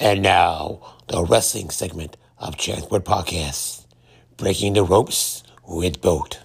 [0.00, 3.81] And now, the wrestling segment of Champs Word Podcast.
[4.42, 6.40] Breaking the ropes with Boat.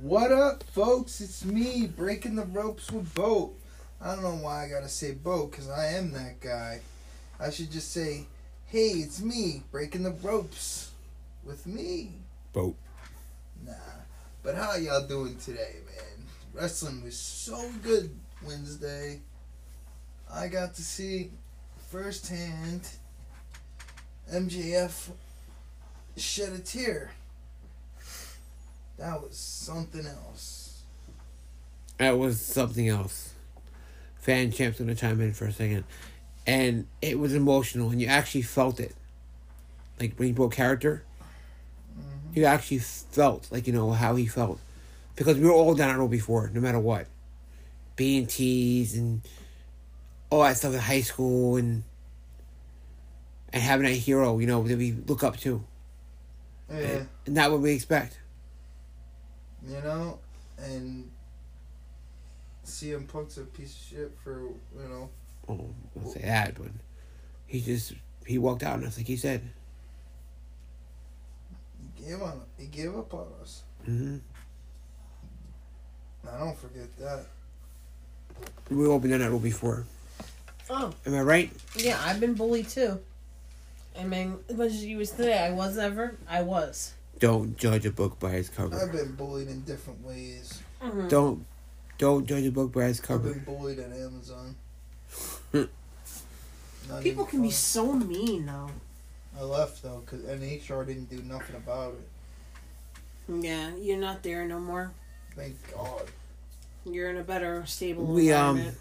[0.00, 1.20] What up, folks?
[1.20, 3.54] It's me, breaking the ropes with Boat.
[4.00, 6.80] I don't know why I gotta say Boat, because I am that guy.
[7.40, 8.26] I should just say,
[8.66, 10.90] hey, it's me, breaking the ropes
[11.44, 12.12] with me.
[12.52, 12.76] Boat.
[13.64, 13.72] Nah.
[14.42, 16.26] But how y'all doing today, man?
[16.52, 18.10] Wrestling was so good
[18.46, 19.20] Wednesday.
[20.32, 21.30] I got to see
[21.90, 22.88] firsthand
[24.32, 25.10] MJF
[26.16, 27.10] shed a tear.
[28.98, 30.82] That was something else.
[31.98, 33.32] That was something else.
[34.18, 35.84] Fan champs gonna chime in for a second.
[36.46, 38.94] And it was emotional and you actually felt it.
[39.98, 41.04] Like when he broke character,
[41.92, 42.38] mm-hmm.
[42.38, 44.60] you actually felt like you know how he felt.
[45.16, 47.06] Because we were all down that road before, no matter what.
[47.96, 49.22] Being teased and
[50.28, 51.84] all that stuff in high school and
[53.54, 55.62] and having that hero, you know, that we look up to.
[56.68, 57.04] Yeah.
[57.24, 58.18] And not what we expect.
[59.64, 60.18] You know?
[60.58, 61.08] And
[62.66, 65.08] CM Punk's a piece of shit for, you know.
[65.48, 65.68] Oh,
[66.00, 66.68] I'll say that, but
[67.46, 67.92] he just
[68.26, 69.42] he walked out on us like he said.
[71.96, 73.62] He gave on he gave up on us.
[73.88, 74.16] Mm-hmm.
[76.28, 77.26] I don't forget that.
[78.70, 79.84] We've all been down that road before.
[80.70, 81.50] Oh, Am I right?
[81.76, 82.98] yeah, I've been bullied too.
[83.98, 86.94] I mean, as much as you was today, I was ever, I was.
[87.20, 88.74] Don't judge a book by its cover.
[88.74, 90.62] I've been bullied in different ways.
[90.82, 91.08] Mhm.
[91.10, 91.44] Don't
[91.98, 93.28] don't judge a book by its cover.
[93.28, 93.44] I've cover.
[93.44, 94.56] been bullied at Amazon.
[96.88, 98.70] Not People even can be so mean, though.
[99.38, 103.42] I left though, cause and HR didn't do nothing about it.
[103.42, 104.92] Yeah, you're not there no more.
[105.34, 106.04] Thank God.
[106.84, 108.78] You're in a better, stable We, um, environment.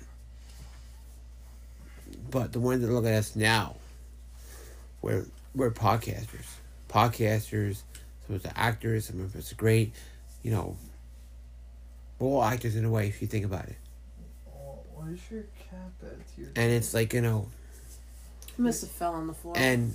[2.29, 3.75] But the ones that look at us now,
[5.01, 6.45] we're we're podcasters.
[6.89, 7.81] Podcasters.
[8.27, 9.05] Some of us are actors.
[9.05, 9.93] Some of us are great.
[10.43, 10.77] You know,
[12.19, 13.75] we're all actors in a way if you think about it.
[15.03, 16.51] Oh, what is your cap at here?
[16.55, 17.47] And it's like you know,
[18.57, 19.55] I must have fell on the floor.
[19.57, 19.93] and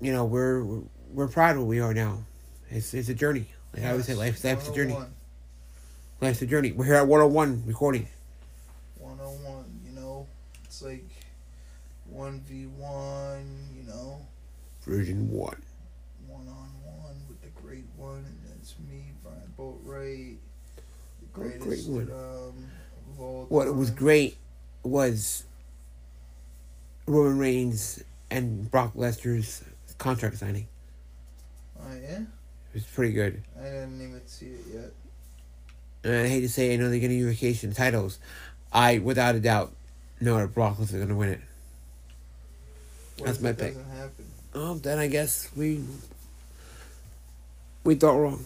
[0.00, 2.24] you know we're we're, we're proud of what we are now.
[2.70, 3.46] It's it's a journey.
[3.74, 4.92] Like I always say, life's life's a journey.
[4.92, 5.14] 101.
[6.20, 6.72] Life's a journey.
[6.72, 8.08] We're here at one hundred one recording.
[8.98, 10.26] 101, you know?
[10.64, 11.04] It's like
[12.14, 13.44] 1v1,
[13.76, 14.20] you know?
[14.82, 15.60] Version one.
[16.26, 20.38] One on one with the great one, and that's me, Brian Boatwright.
[21.34, 22.10] Greatest great one.
[22.12, 24.36] um, What was great
[24.82, 25.44] was
[27.06, 29.62] Roman Reigns and Brock Lesnar's
[29.98, 30.66] contract signing.
[31.78, 32.20] Oh, yeah?
[32.20, 33.42] It was pretty good.
[33.58, 34.92] I didn't even see it yet.
[36.04, 38.18] And I hate to say, I know they're getting unification titles.
[38.72, 39.72] I, without a doubt,
[40.20, 41.40] know that Brock Lesnar is going to win it.
[43.18, 43.74] What That's my pick.
[43.74, 44.24] happen?
[44.54, 45.82] Oh, then I guess we
[47.84, 48.44] we thought wrong.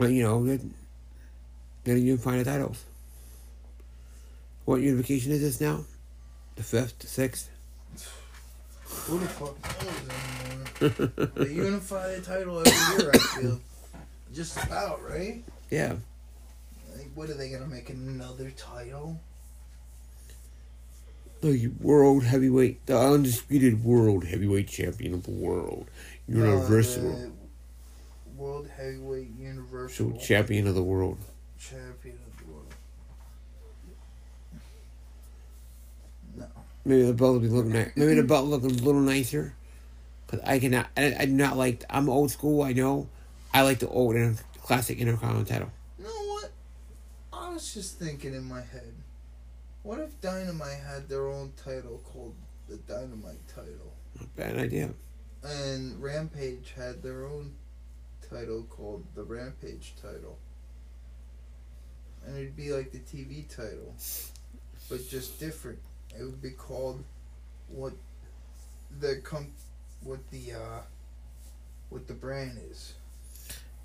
[0.00, 0.58] But you know, they're
[1.84, 2.86] getting unify the titles.
[4.64, 5.84] What unification is this now?
[6.56, 7.50] The fifth, the sixth?
[8.86, 11.30] Who the fuck knows anymore?
[11.34, 13.60] they unify the title every year, I feel.
[14.32, 15.44] Just about, right?
[15.70, 15.96] Yeah.
[16.96, 19.20] Like, what are they gonna make another title?
[21.42, 27.39] The world heavyweight, the undisputed world heavyweight champion of the world, uh, Universal No, the
[28.40, 31.18] World Heavyweight Universal champion of the world.
[31.58, 32.74] Champion of the world.
[36.34, 36.46] No.
[36.86, 37.90] Maybe the belt will be looking nice.
[37.96, 39.54] Maybe the belt looking a little nicer.
[40.26, 41.84] Cause I cannot, I, I do not like.
[41.90, 42.62] I'm old school.
[42.62, 43.08] I know.
[43.52, 45.70] I like the old and classic Intercontinental title.
[45.98, 46.50] You know what?
[47.34, 48.94] I was just thinking in my head.
[49.82, 52.36] What if Dynamite had their own title called
[52.70, 53.92] the Dynamite title?
[54.14, 54.90] Not a bad idea.
[55.42, 57.52] And Rampage had their own
[58.30, 60.38] title called the Rampage title.
[62.26, 63.94] And it'd be like the TV title,
[64.88, 65.78] but just different.
[66.18, 67.02] It would be called
[67.68, 67.94] what
[69.00, 69.52] the com
[70.02, 70.82] what the uh
[71.88, 72.94] what the brand is.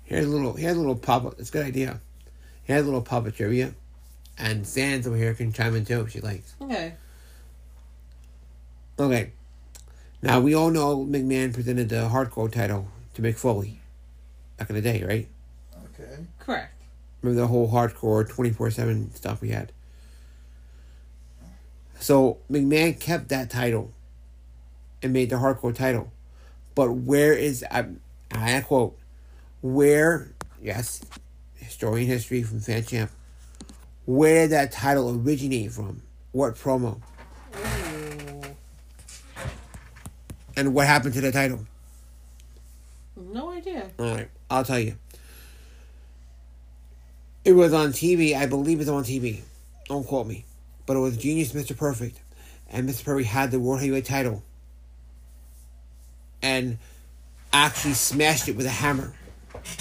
[0.04, 0.52] Here's a little.
[0.52, 1.34] Here's a little pop up.
[1.38, 2.00] It's a good idea.
[2.64, 3.74] He Here's a little pop up trivia,
[4.36, 6.54] and Sands over here can chime in too if she likes.
[6.60, 6.94] Okay.
[8.98, 9.32] Okay.
[10.22, 13.80] Now we all know McMahon presented the hardcore title to Mick Foley
[14.56, 15.28] back in the day, right?
[15.94, 16.24] Okay.
[16.38, 16.72] Correct.
[17.22, 19.72] Remember the whole hardcore twenty four seven stuff we had.
[21.98, 23.92] So McMahon kept that title
[25.02, 26.12] and made the hardcore title.
[26.74, 27.86] But where is I
[28.30, 28.98] I quote
[29.62, 31.04] where yes,
[31.54, 33.10] historian history from Fan Champ.
[34.04, 36.02] Where did that title originate from?
[36.32, 37.00] What promo?
[37.56, 38.42] Ooh.
[40.56, 41.66] And what happened to the title?
[43.16, 43.90] No idea.
[43.98, 44.96] All right, I'll tell you.
[47.44, 48.36] It was on TV.
[48.36, 49.40] I believe it's on TV.
[49.88, 50.44] Don't quote me,
[50.84, 51.76] but it was Genius, Mr.
[51.76, 52.20] Perfect,
[52.70, 53.04] and Mr.
[53.04, 54.42] Perfect had the World Heavyweight title,
[56.42, 56.78] and
[57.52, 59.14] actually smashed it with a hammer.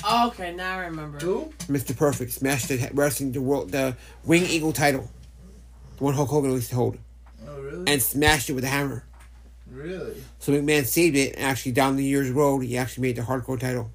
[0.03, 1.17] Oh, okay, now I remember.
[1.19, 1.51] Who?
[1.67, 1.95] Mr.
[1.97, 5.09] Perfect smashed the wrestling the world the Wing Eagle title,
[5.97, 6.97] the one Hulk Hogan used to hold,
[7.47, 7.91] Oh really?
[7.91, 9.03] and smashed it with a hammer.
[9.71, 10.23] really?
[10.37, 13.59] So McMahon saved it, and actually down the years road, he actually made the hardcore
[13.59, 13.89] title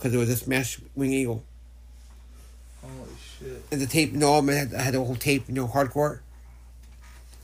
[0.00, 1.44] because it was a smashed Wing Eagle.
[2.80, 3.62] Holy shit.
[3.70, 6.20] and the tape, no, I had, I had the whole tape, you know, hardcore.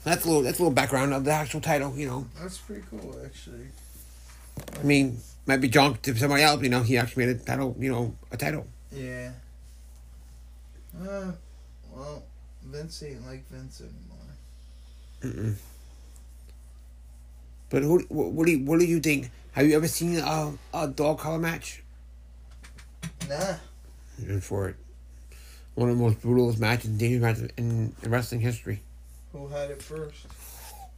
[0.05, 2.27] That's a little, that's a little background of the actual title, you know.
[2.40, 3.66] That's pretty cool actually.
[4.81, 6.83] I mean, might be junk to somebody else, you know.
[6.83, 8.66] He actually made a title, you know, a title.
[8.90, 9.33] Yeah.
[10.99, 11.33] Uh,
[11.95, 12.23] well,
[12.64, 14.16] Vince ain't like Vince anymore.
[15.21, 15.55] Mm-mm.
[17.69, 19.31] But who, what, what do you, what do you think?
[19.53, 21.83] Have you ever seen a, a dog collar match?
[23.29, 23.57] Nah.
[24.19, 24.77] And for it,
[25.75, 28.83] one of the most brutalest matches, dangerous matches in, in wrestling history.
[29.33, 30.27] Who had it first?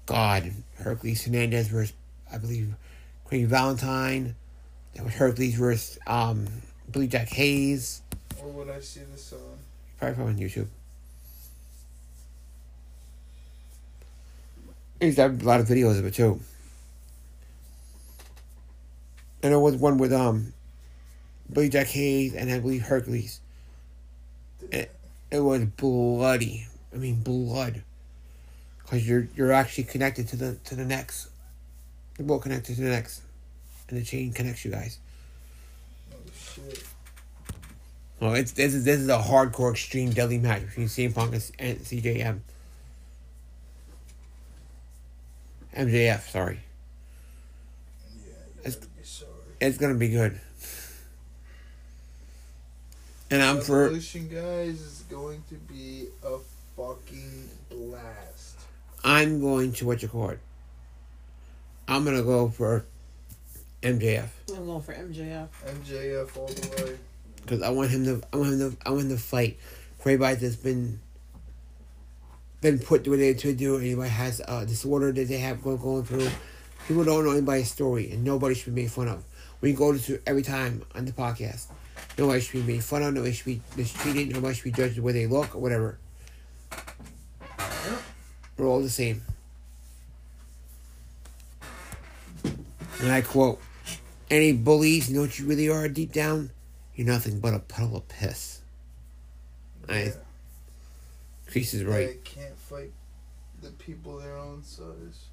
[0.07, 1.95] God, Hercules Hernandez versus,
[2.33, 2.75] I believe,
[3.25, 4.37] Craig Valentine.
[4.95, 6.47] That was Hercules versus, um,
[6.87, 8.03] I believe Jack Haynes.
[8.41, 9.38] Or would I see this on?
[9.99, 10.69] Probably from on YouTube.
[15.01, 16.41] To have a lot of videos of it too.
[19.43, 20.53] And there was one with um
[21.53, 23.41] Billy Jack Haynes and I believe Hercules.
[24.71, 24.95] It,
[25.31, 26.67] it was bloody.
[26.93, 27.83] I mean blood.
[28.87, 31.29] Cause you're you're actually connected to the to the necks.
[32.19, 33.23] You're both connected to the necks.
[33.89, 34.99] And the chain connects you guys.
[36.13, 36.85] Oh shit.
[38.21, 41.79] Oh, it's this is this is a hardcore extreme deadly match between CM Punk and,
[41.79, 42.41] CJM.
[45.77, 46.61] MJF, sorry.
[48.27, 48.33] Yeah,
[48.67, 49.31] It's- sorry.
[49.61, 50.41] It's gonna be good.
[53.31, 56.38] And I'm for Revolution, guys, is going to be a
[56.77, 58.59] fucking blast.
[59.05, 60.41] I'm going to what you call it.
[61.87, 62.85] I'm gonna go for
[63.83, 65.49] MJF I'm going for MJF.
[65.67, 66.99] MJF all the way.
[67.43, 68.23] because I want him to.
[68.33, 68.77] I want him to.
[68.87, 69.59] I want him to fight.
[69.99, 71.01] For anybody that's been
[72.61, 73.79] been put through what they to do.
[73.79, 76.29] Anybody has a disorder that they have go, going through.
[76.87, 79.25] People don't know anybody's story, and nobody should be made fun of.
[79.61, 81.67] We go to every time on the podcast.
[82.19, 83.14] Nobody should be made fun of.
[83.14, 84.33] Nobody should be mistreated.
[84.35, 85.98] Nobody should be judged the way they look or whatever.
[88.56, 89.23] We're all the same.
[93.00, 93.60] And I quote,
[94.31, 96.50] any bullies, you know what you really are deep down?
[96.96, 98.62] You're nothing but a puddle of piss.
[99.88, 100.12] I, Yeah.
[101.46, 102.08] Chris is right.
[102.08, 102.90] They can't fight
[103.62, 105.29] the people their own size.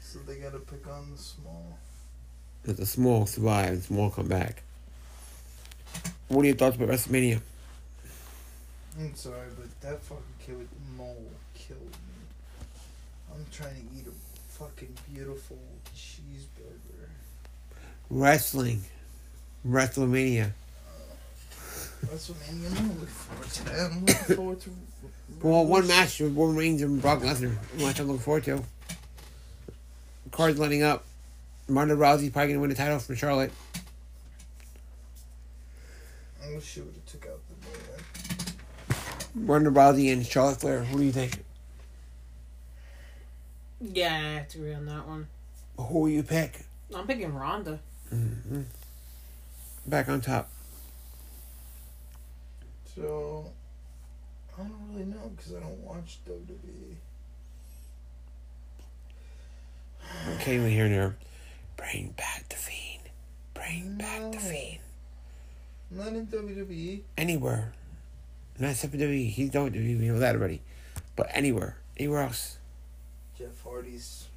[0.00, 1.78] So they gotta pick on the small.
[2.66, 4.62] Let the small survive the small come back.
[6.28, 7.40] What are your thoughts about WrestleMania?
[8.98, 12.22] I'm sorry, but that fucking kid with mole killed me.
[13.34, 15.58] I'm trying to eat a fucking beautiful
[15.96, 17.08] cheeseburger.
[18.10, 18.82] Wrestling.
[19.66, 20.50] WrestleMania.
[20.86, 23.90] Uh, WrestleMania, I'm looking forward to that.
[23.90, 24.70] I'm looking forward to.
[25.40, 27.56] Well, one match with Roman Reigns and Brock Lesnar.
[27.78, 28.62] Match I'm looking forward to.
[30.30, 31.04] Cards lining up.
[31.68, 33.50] Ronda Rousey's probably going to win the title from Charlotte.
[36.44, 39.46] I wish she would have took out the man.
[39.46, 40.84] Ronda Rousey and Charlotte Flair.
[40.84, 41.42] What do you think?
[43.80, 45.28] Yeah, I have to agree on that one.
[45.78, 46.66] Who will you pick?
[46.94, 47.80] I'm picking Ronda.
[48.12, 48.62] Mm-hmm.
[49.86, 50.50] Back on top.
[52.94, 53.50] So,
[54.56, 56.18] I don't really know because I don't watch.
[56.28, 56.96] WWE.
[60.40, 61.16] Came in here and there.
[61.76, 63.10] Bring back the Fiend.
[63.54, 64.38] Bring back the No.
[64.38, 64.78] Fiend.
[65.94, 67.02] Not in WWE.
[67.18, 67.72] Anywhere.
[68.58, 69.30] Not except for WWE.
[69.30, 69.98] He's WWE.
[69.98, 70.62] We know that already.
[71.16, 71.76] But anywhere.
[71.98, 72.58] Anywhere else.
[73.38, 74.28] Jeff Hardy's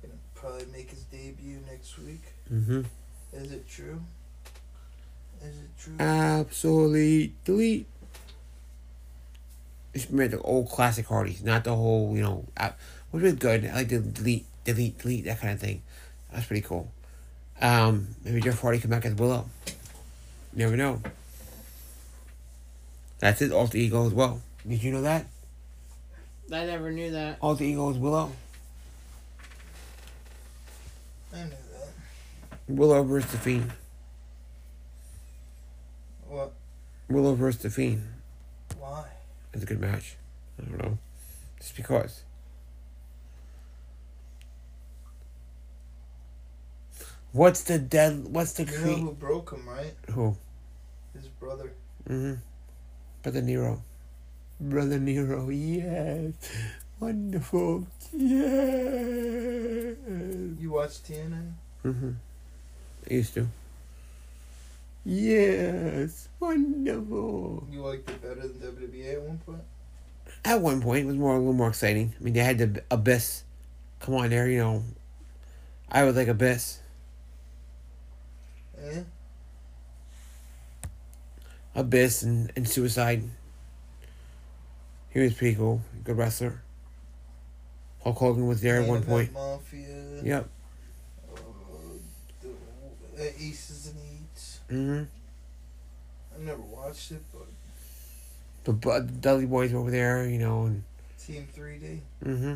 [0.00, 2.22] gonna probably make his debut next week.
[2.52, 2.82] Mm-hmm.
[3.32, 4.00] Is it true?
[5.42, 5.96] Is it true?
[5.98, 7.86] Absolutely delete.
[9.92, 12.78] It's meant the old classic Hardys, not the whole, you know, app,
[13.10, 13.64] which was good.
[13.66, 15.82] I like the delete, delete, delete, that kind of thing.
[16.32, 16.90] That's pretty cool.
[17.60, 19.46] Um, maybe Jeff Hardy come back as Willow.
[20.54, 21.02] Never know.
[23.18, 24.40] That's his alter ego as well.
[24.66, 25.26] Did you know that?
[26.52, 27.38] I never knew that.
[27.40, 28.30] Alter ego is Willow.
[31.34, 31.88] I knew that.
[32.68, 33.72] Willow versus the Fiend.
[36.28, 36.52] What?
[37.08, 38.06] Willow versus the Fiend.
[38.78, 39.04] Why?
[39.52, 40.16] It's a good match.
[40.60, 40.98] I don't know.
[41.58, 42.22] Just because.
[47.32, 48.26] What's the dead?
[48.28, 48.98] What's the You know creep?
[48.98, 49.94] who broke him, right?
[50.12, 50.36] Who?
[51.14, 51.72] His brother.
[52.08, 52.34] Mm-hmm.
[53.22, 53.82] Brother Nero.
[54.60, 55.48] Brother Nero.
[55.48, 56.34] Yes.
[57.00, 57.86] Wonderful.
[58.12, 59.96] Yes.
[60.58, 61.52] You watch TNA?
[61.84, 62.10] Mm-hmm.
[63.10, 63.48] I used to.
[65.04, 66.28] Yes.
[66.40, 67.66] Wonderful.
[67.70, 69.62] You liked it better than WWE at one point?
[70.44, 72.14] At one point, it was more a little more exciting.
[72.18, 73.44] I mean, they had the Abyss.
[74.00, 74.82] Come on, there, you know.
[75.90, 76.80] I would like Abyss.
[78.82, 79.02] Yeah.
[81.74, 83.22] Abyss and, and Suicide.
[85.10, 85.80] He was pretty cool.
[86.02, 86.62] Good wrestler.
[88.02, 89.32] Hulk Hogan was there at one point.
[89.32, 90.22] Mafia.
[90.22, 90.48] Yep.
[91.32, 91.36] Uh,
[93.16, 94.60] the, Aces and Eights.
[94.70, 95.04] Mm-hmm.
[96.34, 97.46] I never watched it, but
[98.64, 100.82] The, Bu- the Dudley Boys were over there, you know, and
[101.24, 102.00] Team 3D.
[102.24, 102.52] mm-hmm.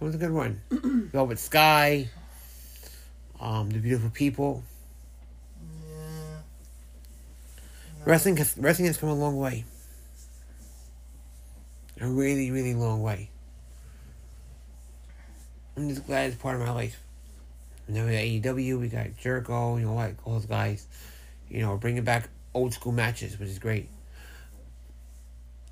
[0.00, 0.60] It was a good one.
[1.12, 2.08] Velvet Sky.
[3.40, 4.62] Um, the Beautiful People.
[8.10, 9.64] Wrestling has wrestling has come a long way.
[12.00, 13.30] A really, really long way.
[15.76, 17.00] I'm just glad it's part of my life.
[17.86, 20.88] And then we got AEW, we got Jericho, you know, like all those guys.
[21.48, 23.88] You know, bringing back old school matches, which is great.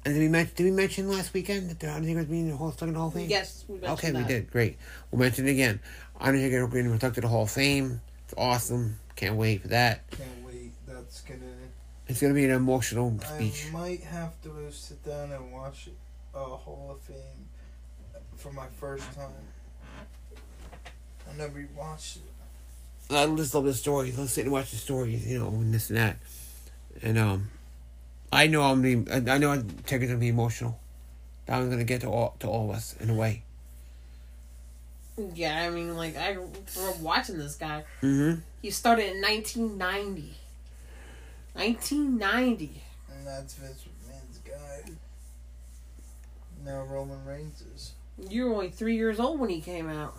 [0.04, 0.54] And did we mention?
[0.54, 3.08] Did we mention last weekend that the Undertaker was being Hall stuck in the Hall
[3.08, 3.28] of Fame?
[3.28, 4.48] Yes, we mentioned Okay, we did.
[4.52, 4.78] Great.
[5.10, 5.80] We'll mention it again.
[6.20, 8.00] Undertaker being inducted to the Hall of Fame.
[8.26, 9.00] It's awesome.
[9.16, 10.08] Can't wait for that.
[10.12, 10.70] Can't wait.
[10.86, 11.40] That's gonna.
[12.08, 13.66] It's gonna be an emotional speech.
[13.68, 15.90] I might have to sit down and watch
[16.34, 17.16] uh, Hall of Fame
[18.36, 19.30] for my first time.
[21.30, 23.14] I never watched it.
[23.14, 24.18] I just love the stories.
[24.18, 26.16] Let's sit and watch the stories, you know, and this and that.
[27.02, 27.50] And um,
[28.32, 30.78] I know I'm being, I know I know Taker's gonna be emotional.
[31.44, 33.42] That was gonna get to all to all of us in a way.
[35.34, 36.50] Yeah, I mean, like I grew
[36.88, 37.84] up watching this guy.
[38.02, 38.40] Mm-hmm.
[38.62, 40.34] He started in 1990.
[41.58, 42.82] 1990.
[43.12, 44.92] And that's Vince McMahon's guy.
[46.64, 47.94] Now Roman Reigns is.
[48.30, 50.16] You were only three years old when he came out.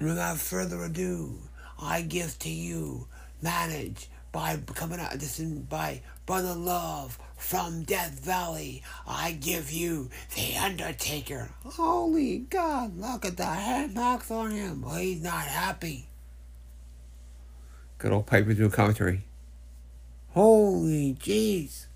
[0.00, 1.38] Without further ado,
[1.80, 3.06] I give to you,
[3.40, 8.82] managed by coming out this in by Brother Love from Death Valley.
[9.06, 11.50] I give you the Undertaker.
[11.64, 12.98] Holy God!
[12.98, 14.84] Look at the head marks on him.
[14.96, 16.08] He's not happy.
[17.98, 19.22] Good old Piper doing commentary.
[20.36, 21.86] Holy jeez!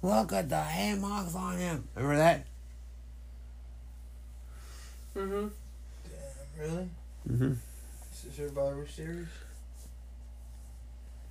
[0.00, 1.88] Look at the hand marks on him.
[1.96, 2.46] Remember that?
[5.16, 5.48] Mm-hmm.
[6.04, 6.88] Damn, really?
[7.28, 7.52] Mm-hmm.
[8.12, 9.26] Is this Survivor Series?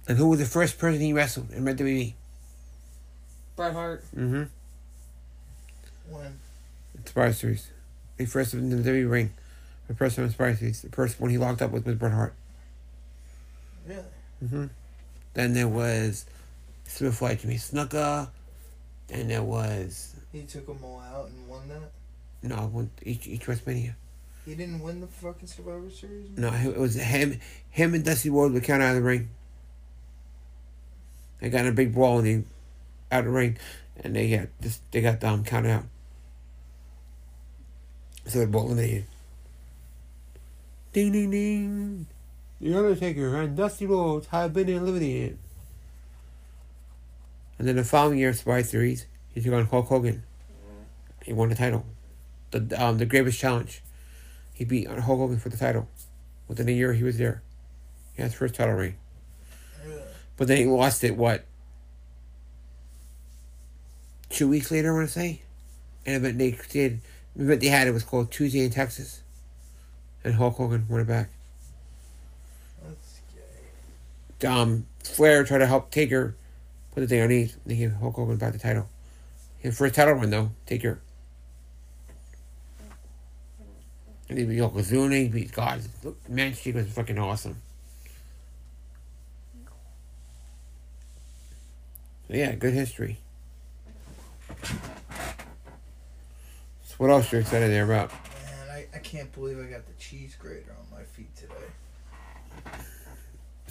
[0.06, 2.14] And who was the first person he wrestled in Red WWE?
[3.56, 4.04] Bret Hart.
[4.14, 4.44] Mm-hmm.
[6.10, 6.40] When?
[7.06, 7.72] Survivor Series.
[8.18, 9.34] He first in the WWE ring.
[9.88, 10.82] The first one in Survivor Series.
[10.82, 12.34] The first one he locked up with was Bret Hart.
[13.88, 14.04] Really?
[14.44, 14.66] Mm-hmm.
[15.36, 16.26] Then there was
[16.94, 18.30] Superfly Jimmy Snuka.
[19.10, 21.92] and there was He took them all out and won that?
[22.44, 23.96] No, one, each each WrestleMania.
[24.46, 26.38] He didn't win the fucking Survivor Series.
[26.38, 27.40] No, it was him.
[27.70, 29.30] Him and Dusty Rhodes were counted out of the ring.
[31.40, 32.44] They got in a big brawl and they
[33.12, 33.58] out of the ring,
[34.04, 34.80] and they got this.
[34.92, 35.86] They got um counted out.
[38.28, 39.06] So they're both eliminated.
[40.92, 42.08] Ding ding ding.
[42.62, 45.38] The Undertaker and Dusty Rhodes have been eliminated.
[47.58, 50.24] And then the following year, Survivor Series, he took on Hulk Hogan.
[51.24, 51.86] He won the title,
[52.52, 53.82] the um the Greatest Challenge.
[54.54, 55.88] He beat Hulk Hogan for the title.
[56.48, 57.42] Within a year, he was there.
[58.16, 58.96] He had his first title reign.
[60.36, 61.46] But then he lost it, what?
[64.30, 65.42] Two weeks later, I want to say?
[66.06, 67.02] An event they did,
[67.36, 69.22] the event they had, it was called Tuesday in Texas.
[70.24, 71.30] And Hulk Hogan won it back.
[72.84, 73.22] That's
[74.40, 74.48] gay.
[74.48, 76.36] Um, Flair tried to help Taker
[76.94, 77.58] put the thing underneath.
[77.66, 78.88] They gave Hulk Hogan back the title.
[79.60, 81.02] His first title run, though, Taker.
[84.30, 85.82] And he beat Yokozuna, he beat God.
[86.04, 87.62] Look, Man Street was fucking awesome.
[92.28, 93.20] So yeah, good history.
[96.84, 98.12] So what else are you excited there about?
[98.12, 101.54] Man, I, I can't believe I got the cheese grater on my feet today.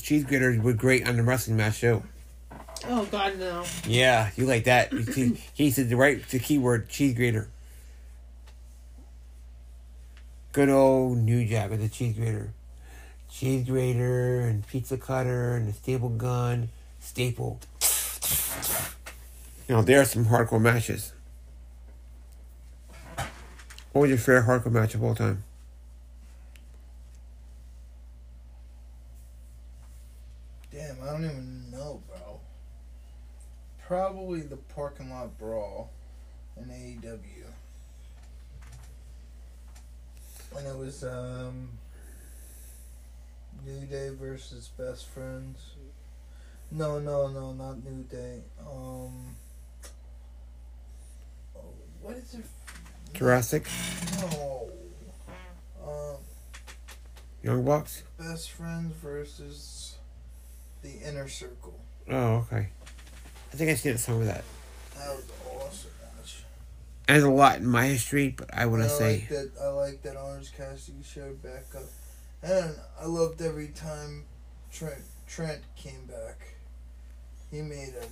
[0.00, 2.02] Cheese graters were great on the wrestling match show.
[2.88, 3.64] Oh God, no.
[3.86, 4.92] Yeah, you like that.
[4.92, 7.48] You see, he said the right the keyword cheese grater.
[10.52, 12.52] Good old New Jack with the cheese grater.
[13.30, 16.68] Cheese grater and pizza cutter and the staple gun.
[17.00, 17.60] Staple.
[19.68, 21.12] You know, there are some hardcore matches.
[23.92, 25.44] What was your favorite hardcore match of all time?
[30.72, 31.51] Damn, I don't even know, bro.
[33.92, 35.90] Probably the parking lot brawl
[36.56, 37.44] in AEW.
[40.50, 41.68] When it was um
[43.66, 45.74] New Day versus Best Friends.
[46.70, 48.40] No, no, no, not New Day.
[48.66, 49.36] Um
[52.00, 52.46] what is it?
[53.12, 53.66] Jurassic?
[54.22, 54.70] No.
[55.86, 56.16] Um
[57.42, 58.04] Young Bucks?
[58.18, 59.96] Best Friends versus
[60.80, 61.78] the Inner Circle.
[62.08, 62.70] Oh, okay.
[63.52, 64.44] I think I seen some of that.
[64.96, 66.42] That was awesome match.
[67.06, 69.18] There's a lot in my history, but I want to say.
[69.18, 69.50] like that.
[69.62, 71.82] I like that Orange Cassidy showed back up,
[72.42, 74.24] and I loved every time
[74.72, 76.54] Trent Trent came back.
[77.50, 78.08] He made an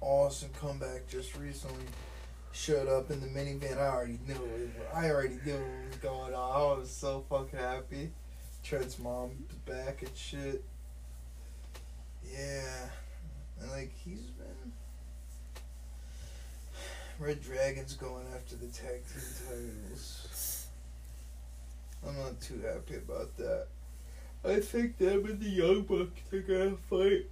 [0.00, 1.84] awesome comeback just recently.
[2.52, 3.76] Showed up in the minivan.
[3.76, 4.70] I already knew it.
[4.92, 6.76] I already knew what was going on.
[6.76, 8.10] I was so fucking happy.
[8.64, 10.64] Trent's mom's back and shit.
[12.24, 12.88] Yeah,
[13.60, 14.22] and like he's.
[17.18, 20.66] Red Dragon's going after the tag team titles.
[22.06, 23.66] I'm not too happy about that.
[24.44, 27.26] I think them and the Young Bucks are gonna fight.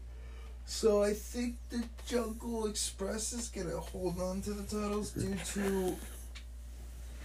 [0.65, 5.97] So I think the Jungle Express is gonna hold on to the titles due to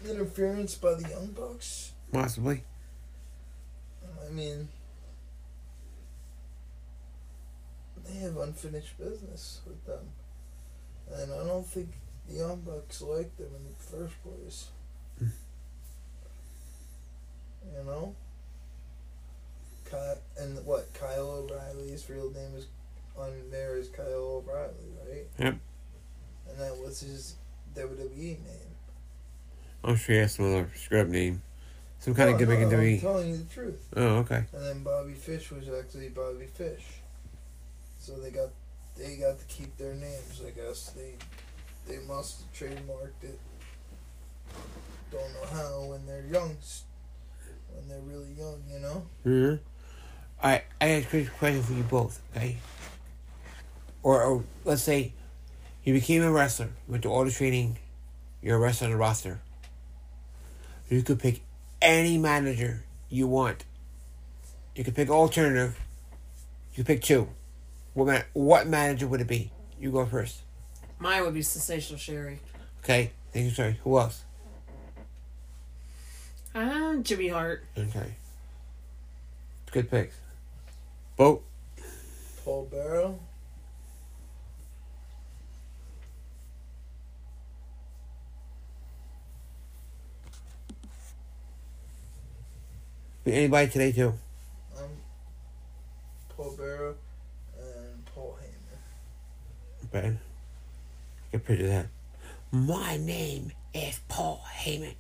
[0.07, 1.93] interference by the Young Bucks.
[2.11, 2.63] Possibly.
[4.23, 4.69] I mean,
[8.05, 10.09] they have unfinished business with them.
[11.11, 11.89] And I don't think
[12.31, 14.67] the Young Bucks liked them in the first place.
[15.19, 15.25] Hmm.
[17.77, 18.15] you know?
[19.89, 20.93] Ky- and what?
[20.93, 22.67] Kyle O'Reilly's real name is
[23.17, 24.71] on there is Kyle O'Reilly,
[25.07, 25.25] right?
[25.39, 25.55] Yep.
[26.49, 27.35] And that was his
[27.75, 28.37] WWE name.
[29.83, 31.41] I'm sure he has some other scrub name.
[31.99, 33.87] Some kind No, of gimmick no, in I'm telling you the truth.
[33.95, 34.43] Oh, okay.
[34.53, 36.83] And then Bobby Fish was actually Bobby Fish.
[37.99, 38.49] So they got
[38.97, 40.89] they got to keep their names, I guess.
[40.89, 41.13] They
[41.87, 43.39] they must have trademarked it.
[45.11, 46.55] Don't know how when they're young
[47.73, 49.03] when they're really young, you know?
[49.23, 49.55] hmm
[50.43, 52.57] Alright, I got a question for you both, okay?
[54.01, 55.13] Or, or let's say
[55.83, 57.77] you became a wrestler, went to all the training,
[58.41, 59.39] you're a wrestler on the roster.
[60.89, 61.41] You could pick
[61.81, 63.65] any manager you want.
[64.75, 65.79] You could pick alternative.
[66.73, 67.29] You could pick two.
[67.93, 69.51] What man, what manager would it be?
[69.79, 70.41] You go first.
[71.01, 72.39] Mine would be Sensational Sherri.
[72.83, 73.09] Okay.
[73.33, 73.79] Thank you, Sherri.
[73.83, 74.23] Who else?
[76.53, 77.65] Ah, Jimmy Hart.
[77.75, 78.13] Okay.
[79.71, 80.15] Good picks.
[81.17, 81.43] Boat.
[82.45, 83.15] Paul Bearer.
[93.25, 94.13] Anybody today too?
[94.77, 94.89] Um
[96.29, 96.95] Paul Bearer
[97.57, 99.91] and Paul Heyman.
[99.91, 100.19] Bad.
[101.31, 101.87] Can picture that.
[102.51, 104.95] My name is Paul Heyman.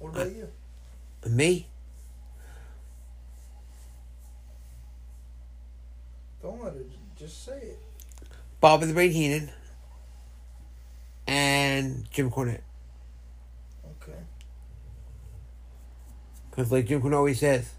[0.00, 0.48] What about you?
[1.24, 1.68] Uh, me?
[6.42, 6.80] Don't let her
[7.16, 7.78] just say it.
[8.60, 9.50] Bobby the Brain Heenan.
[11.28, 12.62] And Jim Cornette.
[14.02, 14.18] Okay.
[16.50, 17.72] Because, like Jim Cornette always says,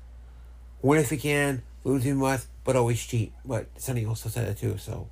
[0.81, 3.33] win if you can, lose if you must, but always cheat.
[3.43, 5.09] But Sonny also said it too, so.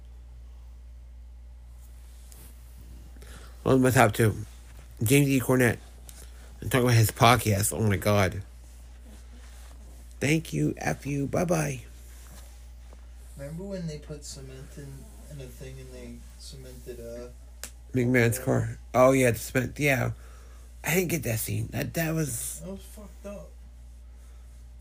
[3.64, 4.36] Those are my top two.
[5.02, 5.40] James E.
[5.40, 5.78] Cornette.
[6.62, 7.74] I'm talking about his podcast.
[7.74, 8.42] Oh my god.
[10.20, 10.74] Thank you.
[10.78, 11.28] F you.
[11.28, 11.80] Bye bye.
[13.38, 14.88] Remember when they put cement in,
[15.32, 17.28] in a thing and they cemented uh
[17.94, 18.78] McMahon's car.
[18.94, 19.80] Oh yeah, the cement.
[19.80, 20.12] Yeah,
[20.84, 21.68] I didn't get that scene.
[21.72, 23.50] That that was that was fucked up.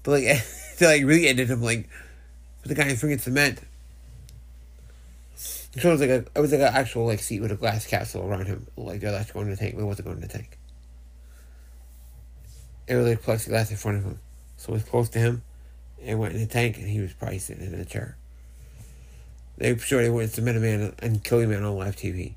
[0.02, 0.24] but like
[0.78, 1.88] they like really ended him like
[2.62, 3.60] with the guy in freaking cement.
[5.74, 8.26] It was like a it was like an actual like seat with a glass castle
[8.26, 8.66] around him.
[8.76, 10.58] Like they're like going to the tank, but it wasn't going to the tank.
[12.86, 14.18] It was like plexiglass in front of him,
[14.56, 15.42] so it was close to him.
[16.04, 18.16] And went in the tank, and he was probably sitting in a chair.
[19.56, 22.34] They sure they wouldn't cement a man and kill a man on live TV.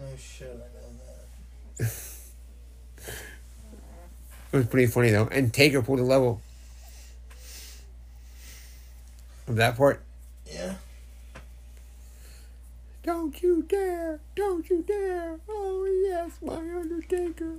[0.00, 1.90] Oh shit, I know that.
[4.54, 5.26] It was pretty funny though.
[5.32, 6.40] And Taker pulled a level.
[9.48, 10.00] Of that part.
[10.46, 10.76] Yeah.
[13.04, 14.20] Don't you dare!
[14.34, 15.38] Don't you dare!
[15.48, 17.56] Oh yes, my Undertaker.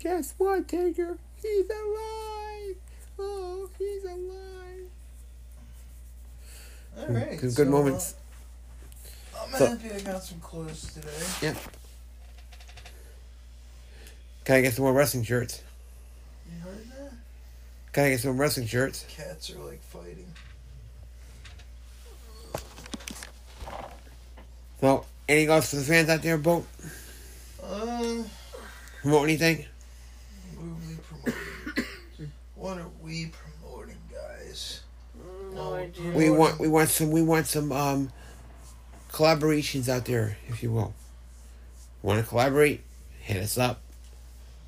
[0.00, 1.16] Guess what, Taker?
[1.40, 2.76] He's alive!
[3.18, 4.90] Oh, he's alive!
[6.98, 7.40] Alright.
[7.40, 8.14] Good, so, good moments.
[9.34, 11.08] uh, I'm So- happy I got some clothes today.
[11.42, 11.56] Yep.
[14.44, 15.62] Can I get some more wrestling shirts?
[16.52, 17.12] You heard that?
[17.92, 19.06] Can I get some wrestling shirts?
[19.08, 20.26] Cats are like fighting.
[24.84, 26.66] So, anything else for the fans out there, Boat?
[27.62, 28.16] Uh,
[29.00, 29.64] Promote anything?
[30.54, 32.32] what are we promoting?
[32.54, 34.82] what are we promoting, guys?
[35.54, 36.10] No idea.
[36.10, 38.12] We want we want some we want some um
[39.10, 40.92] collaborations out there, if you will.
[42.02, 42.82] Want to collaborate?
[43.20, 43.80] Hit us up.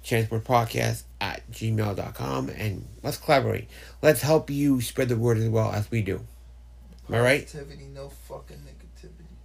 [0.02, 3.68] Champs Word Podcast at gmail.com and let's collaborate.
[4.00, 6.22] Let's help you spread the word as well as we do.
[7.06, 7.42] Am I right?
[7.42, 8.85] Positivity, no fucking negativity.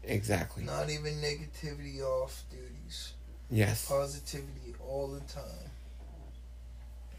[0.04, 0.64] Exactly.
[0.64, 3.14] Not even negativity off duties.
[3.50, 3.88] Yes.
[3.88, 5.70] Positivity all the time.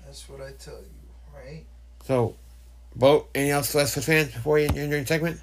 [0.04, 1.64] That's what I tell you, right?
[2.04, 2.34] So,
[2.94, 5.40] Boat, anything else us for fans before you end your segment?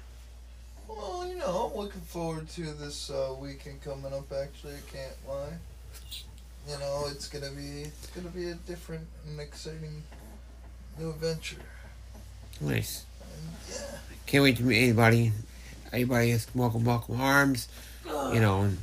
[0.86, 4.30] Well, you know, I'm looking forward to this uh, weekend coming up.
[4.32, 5.54] Actually, I can't lie.
[6.68, 10.04] You know, it's gonna be it's gonna be a different and exciting
[10.98, 11.56] new adventure.
[12.60, 13.04] Nice.
[13.22, 15.32] And yeah, Can't wait to meet anybody.
[15.92, 17.66] Everybody is welcome, welcome arms.
[18.06, 18.78] You know, and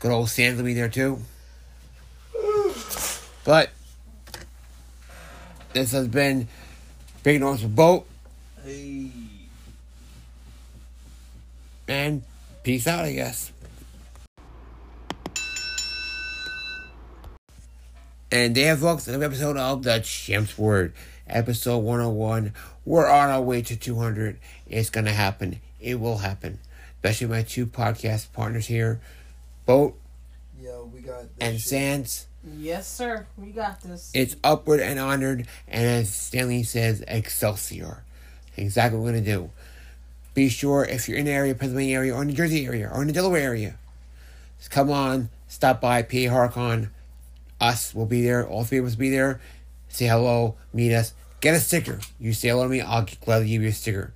[0.00, 1.18] good old Sans will be there too.
[3.42, 3.70] But
[5.72, 6.48] this has been
[7.22, 8.06] Big North Boat
[8.64, 9.10] hey,
[11.88, 12.22] and
[12.62, 13.50] peace out, I guess.
[18.30, 20.92] And there, folks, another episode of The Champ's Word,
[21.26, 22.52] episode 101.
[22.84, 24.38] We're on our way to 200.
[24.66, 25.60] It's going to happen.
[25.84, 26.58] It will happen.
[26.96, 29.00] Especially my two podcast partners here,
[29.66, 29.98] Boat
[30.64, 31.68] yo, we got this and shit.
[31.68, 32.26] Sands.
[32.58, 33.26] Yes, sir.
[33.36, 34.10] We got this.
[34.14, 38.02] It's upward and honored, and as Stan Lee says, Excelsior.
[38.56, 39.50] Exactly what we're going to do.
[40.32, 43.02] Be sure if you're in the area, Pennsylvania area, or in the Jersey area, or
[43.02, 43.76] in the Delaware area,
[44.58, 46.90] just come on, stop by PA HorrorCon.
[47.60, 48.46] Us will be there.
[48.46, 49.40] All three of us will be there.
[49.88, 52.00] Say hello, meet us, get a sticker.
[52.18, 54.12] You say hello to me, I'll gladly give you a sticker.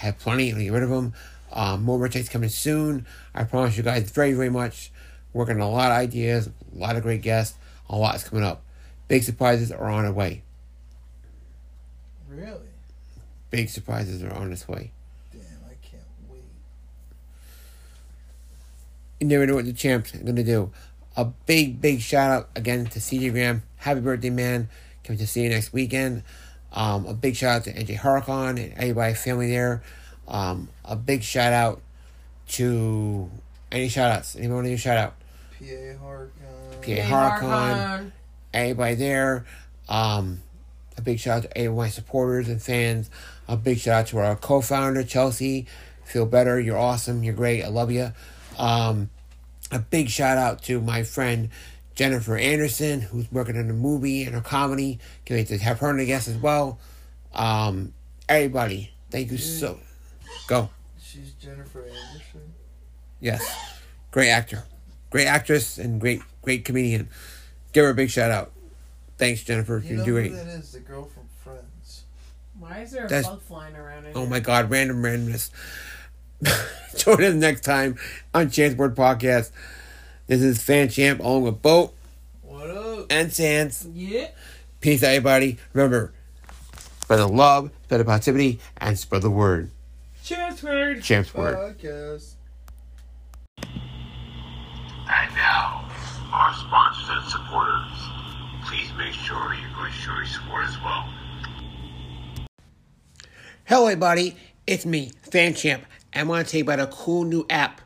[0.00, 0.52] I have plenty.
[0.52, 1.12] I'll get rid of them.
[1.52, 3.06] Um, more merchandise coming soon.
[3.34, 4.90] I promise you guys very, very much.
[5.32, 7.56] Working on a lot of ideas, a lot of great guests.
[7.88, 8.62] A lot is coming up.
[9.08, 10.42] Big surprises are on their way.
[12.28, 12.68] Really?
[13.50, 14.92] Big surprises are on its way.
[15.32, 16.44] Damn, I can't wait.
[19.18, 20.70] You never know what the champs to do.
[21.16, 23.64] A big, big shout out again to CJ Graham.
[23.76, 24.68] Happy birthday, man.
[25.02, 26.22] Can't wait to see you next weekend.
[26.72, 29.82] Um, a big shout out to NJ HorrorCon and everybody, family there.
[30.28, 31.80] Um, a big shout out
[32.50, 33.30] to
[33.72, 34.36] any shout outs.
[34.36, 35.14] Anyone want to do a shout out?
[35.58, 36.32] PA Hark.
[36.40, 37.48] Uh, PA Hey, Hurricane.
[37.48, 38.12] HorrorCon.
[38.54, 39.44] everybody there.
[39.88, 40.40] Um,
[40.96, 43.10] a big shout out to any of my supporters and fans.
[43.48, 45.66] A big shout out to our co-founder Chelsea.
[46.04, 46.60] Feel better.
[46.60, 47.22] You're awesome.
[47.24, 47.62] You're great.
[47.64, 48.12] I love you.
[48.58, 49.10] Um,
[49.72, 51.50] a big shout out to my friend
[51.94, 54.98] Jennifer Anderson, who's working on a movie and a comedy.
[55.24, 56.78] Can't wait to have her on a guest as well.
[57.34, 57.92] Um,
[58.28, 59.78] everybody, thank you so.
[60.46, 60.70] Go.
[61.00, 62.52] She's Jennifer Anderson.
[63.20, 63.42] Yes.
[64.10, 64.64] Great actor.
[65.10, 67.08] Great actress and great great comedian.
[67.72, 68.52] Give her a big shout out.
[69.18, 69.78] Thanks, Jennifer.
[69.78, 70.34] You You're know who doing.
[70.34, 70.72] that is?
[70.72, 72.04] The girl from Friends.
[72.58, 74.06] Why is there a That's- bug flying around?
[74.14, 74.30] Oh here?
[74.30, 75.50] my God, random randomness.
[76.96, 77.96] Join us next time
[78.34, 79.50] on Champs Word Podcast.
[80.30, 81.92] This is Fan Champ along with Boat
[82.42, 83.06] What up?
[83.10, 83.88] and Sans.
[83.92, 84.28] Yeah.
[84.80, 85.58] Peace out, everybody.
[85.72, 86.12] Remember,
[87.00, 89.72] spread the love, spread the positivity, and spread the word.
[90.22, 91.02] Chance word.
[91.02, 91.56] Champs word.
[91.56, 92.34] Podcast.
[93.58, 95.90] And now,
[96.32, 97.90] our sponsors and supporters.
[98.68, 101.12] Please make sure you go show your support as well.
[103.64, 104.36] Hello, everybody.
[104.64, 105.84] It's me, Fan Champ.
[106.14, 107.80] I want to tell you about a cool new app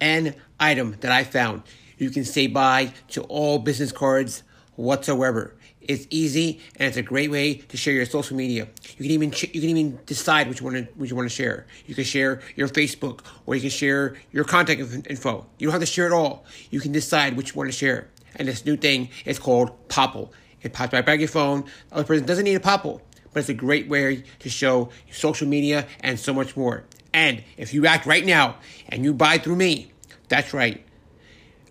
[0.00, 1.62] and item that I found.
[1.98, 4.42] You can say bye to all business cards
[4.76, 5.54] whatsoever.
[5.80, 8.68] It's easy and it's a great way to share your social media.
[8.96, 11.66] You can even you can even decide which one which you want to share.
[11.86, 15.46] You can share your Facebook or you can share your contact info.
[15.58, 16.44] You don't have to share it all.
[16.70, 18.08] You can decide which one to share.
[18.36, 20.30] And this new thing is called Popl.
[20.62, 21.64] It pops right back your phone.
[21.88, 23.00] The other person doesn't need a Popl,
[23.32, 26.84] but it's a great way to show social media and so much more.
[27.12, 28.56] And if you act right now
[28.88, 29.92] and you buy through me,
[30.30, 30.82] that's right.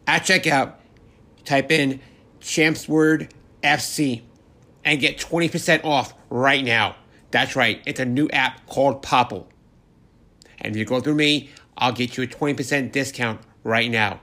[0.05, 0.73] At checkout,
[1.45, 2.01] type in
[2.41, 3.33] Champs Word
[3.63, 4.21] FC
[4.83, 6.95] and get 20% off right now.
[7.31, 7.81] That's right.
[7.85, 9.45] It's a new app called Popl.
[10.59, 14.19] And if you go through me, I'll get you a 20% discount right now.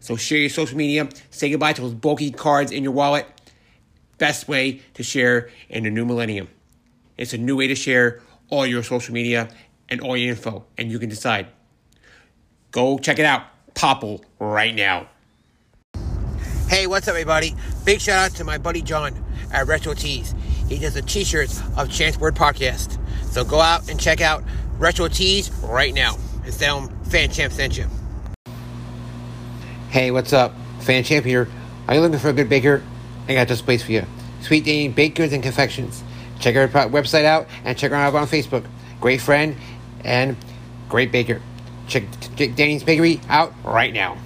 [0.00, 3.26] So share your social media, say goodbye to those bulky cards in your wallet.
[4.18, 6.48] Best way to share in the new millennium.
[7.16, 9.48] It's a new way to share all your social media
[9.88, 11.46] and all your info, and you can decide.
[12.72, 13.42] Go check it out,
[13.76, 15.06] Popl, right now.
[16.68, 17.54] Hey, what's up, everybody?
[17.84, 19.14] Big shout out to my buddy John
[19.52, 20.34] at Retro Tees.
[20.68, 22.98] He does the t-shirts of Champs Word Podcast.
[23.26, 24.42] So go out and check out
[24.78, 27.86] Retro Tees right now and tell him Fan Champ sent you.
[29.90, 30.54] Hey, what's up?
[30.80, 31.46] Fan Champ here.
[31.86, 32.82] Are you looking for a good baker?
[33.28, 34.04] I got this place for you.
[34.40, 36.02] Sweet Danny Baked Goods and Confections.
[36.40, 38.64] Check our website out and check her out on Facebook.
[39.00, 39.54] Great friend
[40.02, 40.36] and
[40.88, 41.42] great baker.
[41.88, 42.04] Check
[42.36, 44.18] check Danny's Bakery out right now.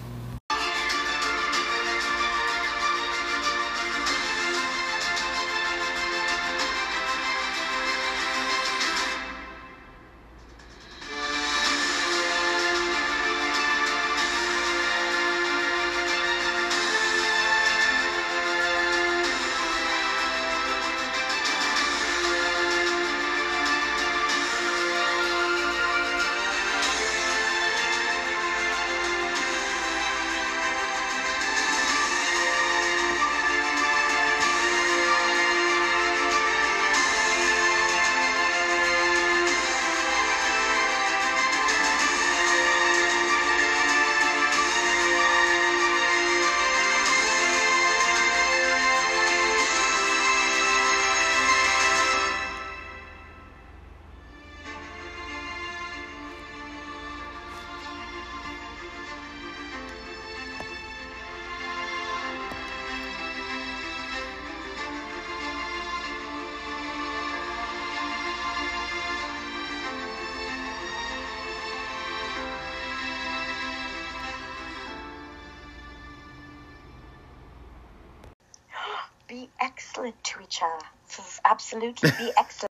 [80.60, 81.22] Excellent to.
[81.44, 82.69] Absolutely be excellent.